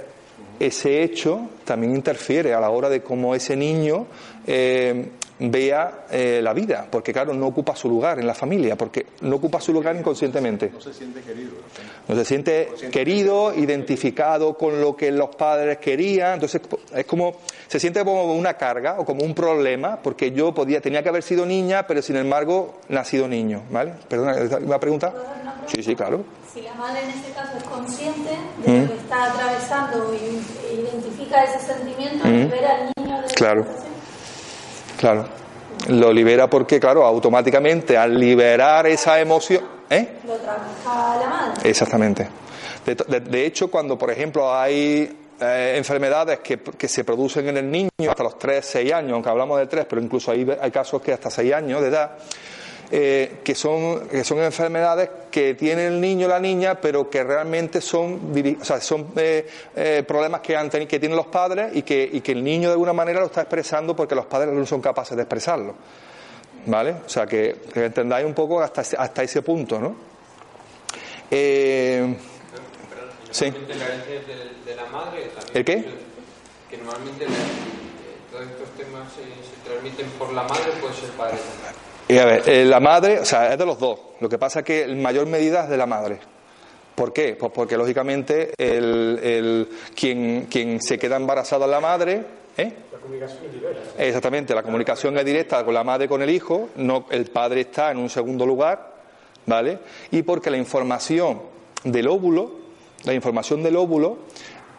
[0.61, 4.07] ese hecho también interfiere a la hora de cómo ese niño
[4.47, 9.07] eh, vea eh, la vida, porque claro, no ocupa su lugar en la familia, porque
[9.23, 10.71] no ocupa su lugar inconscientemente.
[10.71, 11.53] No se siente querido.
[12.09, 16.61] No se siente querido, identificado con lo que los padres querían, entonces
[16.95, 17.37] es como,
[17.69, 21.23] se siente como una carga o como un problema, porque yo podía, tenía que haber
[21.23, 23.95] sido niña, pero sin embargo, nacido niño, ¿vale?
[24.09, 25.15] Perdona, ¿una pregunta?
[25.67, 26.25] Sí, sí, claro.
[26.53, 28.31] Si la madre en este caso es consciente
[28.65, 33.65] de lo que está atravesando y identifica ese sentimiento, ver al niño de Claro.
[35.01, 35.25] Claro.
[35.89, 39.65] Lo libera porque, claro, automáticamente al liberar esa emoción.
[39.89, 40.19] ¿eh?
[40.27, 41.71] Lo trabaja la madre.
[41.71, 42.29] Exactamente.
[42.85, 47.89] De, hecho, cuando, por ejemplo, hay eh, enfermedades que, que, se producen en el niño
[48.11, 51.15] hasta los 3, 6 años, aunque hablamos de 3, pero incluso hay, hay casos que
[51.15, 52.19] hasta 6 años de edad,
[52.91, 57.23] eh, que, son, que son enfermedades que tiene el niño o la niña, pero que
[57.23, 61.83] realmente son, o sea, son eh, eh, problemas que, han que tienen los padres y
[61.83, 64.67] que, y que el niño de alguna manera lo está expresando porque los padres no
[64.67, 65.75] son capaces de expresarlo.
[66.67, 66.97] ¿Vale?
[67.07, 69.97] O sea, que, entendáis un poco hasta, hasta ese punto, ¿no?
[71.31, 72.17] Eh,
[73.31, 73.51] sí.
[73.51, 73.87] De la,
[74.67, 75.85] de la madre, ¿El qué?
[76.69, 81.39] que normalmente la- todos estos temas se, se transmiten por la madre, puede ser padre
[81.39, 81.75] también.
[82.11, 83.99] Y a ver, eh, la madre, o sea, es de los dos.
[84.21, 86.19] Lo que pasa es que en mayor medida es de la madre.
[86.95, 87.37] ¿Por qué?
[87.39, 92.23] Pues porque lógicamente el, el- quien, quien se queda embarazada es la madre,
[92.57, 92.73] ¿eh?
[92.93, 93.81] La comunicación es diversa.
[93.97, 97.91] Exactamente, la comunicación es directa con la madre con el hijo, no el padre está
[97.93, 98.93] en un segundo lugar,
[99.47, 99.79] ¿vale?
[100.11, 101.41] Y porque la información
[101.85, 102.51] del óvulo,
[103.05, 104.19] la información del óvulo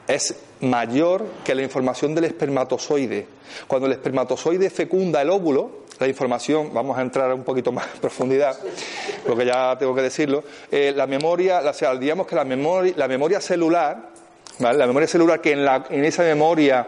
[0.07, 3.25] es mayor que la información del espermatozoide.
[3.67, 8.01] Cuando el espermatozoide fecunda el óvulo, la información, vamos a entrar un poquito más en
[8.01, 8.57] profundidad,
[9.25, 13.07] porque ya tengo que decirlo, eh, la memoria, o sea, digamos que la memoria, la
[13.07, 14.09] memoria celular,
[14.59, 14.77] ¿vale?
[14.77, 16.87] La memoria celular que en, la, en esa memoria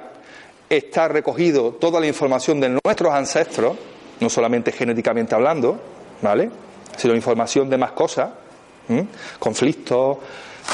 [0.68, 3.78] está recogido toda la información de nuestros ancestros,
[4.20, 5.80] no solamente genéticamente hablando,
[6.22, 6.50] ¿vale?
[6.98, 8.32] Sino información de más cosas,
[9.40, 10.18] conflictos,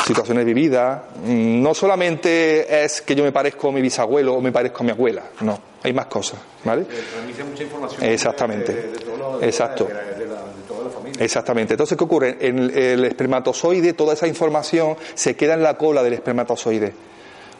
[0.06, 1.02] situaciones vividas.
[1.26, 4.86] Mm, No solamente es que yo me parezco a mi bisabuelo o me parezco a
[4.86, 6.84] mi abuela, no, hay más cosas, ¿vale?
[6.86, 8.04] Transmite mucha información.
[8.04, 8.74] Exactamente.
[8.74, 9.86] De, de- de todo lo- de Exacto.
[9.86, 11.24] toda la- familia.
[11.24, 11.74] Exactamente.
[11.74, 12.38] Entonces, ¿qué ocurre?
[12.40, 16.94] En el, el espermatozoide, toda esa información se queda en la cola del espermatozoide.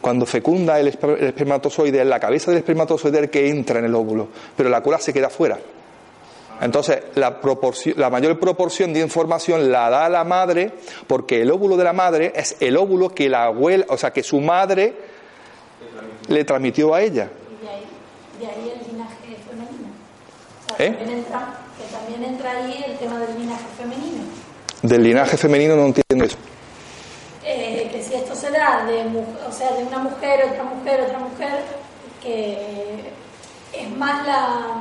[0.00, 3.84] Cuando fecunda el, esper- el espermatozoide, es la cabeza del espermatozoide el que entra en
[3.86, 5.58] el óvulo, pero la cola se queda fuera.
[6.60, 10.72] Entonces, la, mayor proporción de información la da la madre,
[11.06, 14.22] porque el óvulo de la madre es el óvulo que la abuela, o sea, que
[14.22, 14.94] su madre
[16.28, 17.30] le transmitió a ella.
[17.30, 17.84] Y de ahí,
[18.40, 19.88] de ahí el linaje femenino.
[20.66, 20.90] O sea, ¿Eh?
[20.90, 24.24] también entra, que también entra ahí el tema del linaje femenino.
[24.82, 26.36] Del linaje femenino no entiendo eso.
[27.42, 29.00] Eh, que si esto se da de,
[29.48, 31.64] o sea, de una mujer, otra mujer, otra mujer,
[32.22, 33.10] que
[33.72, 34.80] es más la...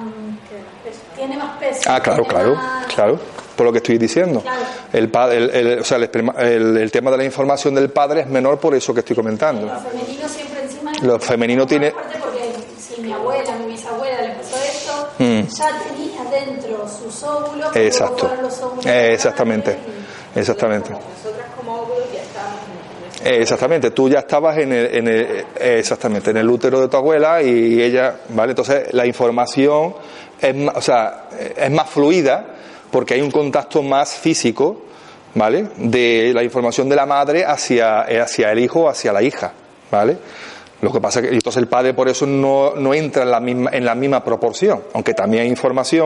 [1.15, 1.81] tiene más peso.
[1.87, 3.19] Ah, claro, claro, más- claro,
[3.55, 4.41] por lo que estoy diciendo.
[4.41, 4.61] Claro.
[4.93, 8.59] El, el, el- o sea, el, el- tema de la información del padre es menor
[8.59, 9.67] por eso que estoy comentando.
[9.67, 14.55] Lo femenino siempre encima Lo femenino tiene- porque si mi abuela, mi bisabuela le pasó
[14.57, 15.41] esto, Mm.
[15.47, 18.31] ya tenía dentro sus óvulos, Exacto.
[18.41, 19.77] los óvulos exactamente.
[20.35, 20.91] Exactamente.
[20.91, 24.95] Nosotras como óvulos ya estamos en en ese Eh, Exactamente, tú ya estabas en el,
[24.95, 28.51] en el- exactamente, en el útero de tu abuela y ella, ¿vale?
[28.51, 29.93] Entonces la información
[30.39, 31.25] es más, o sea,
[31.57, 32.45] es más fluida
[32.91, 34.83] porque hay un contacto más físico,
[35.35, 35.67] ¿vale?
[35.77, 39.51] De la información de la madre hacia, hacia el hijo hacia la hija,
[39.91, 40.17] ¿vale?
[40.81, 43.41] Lo que pasa es que entonces el padre por eso no, no entra en la
[43.41, 46.05] misma, en la misma proporción, aunque también hay información.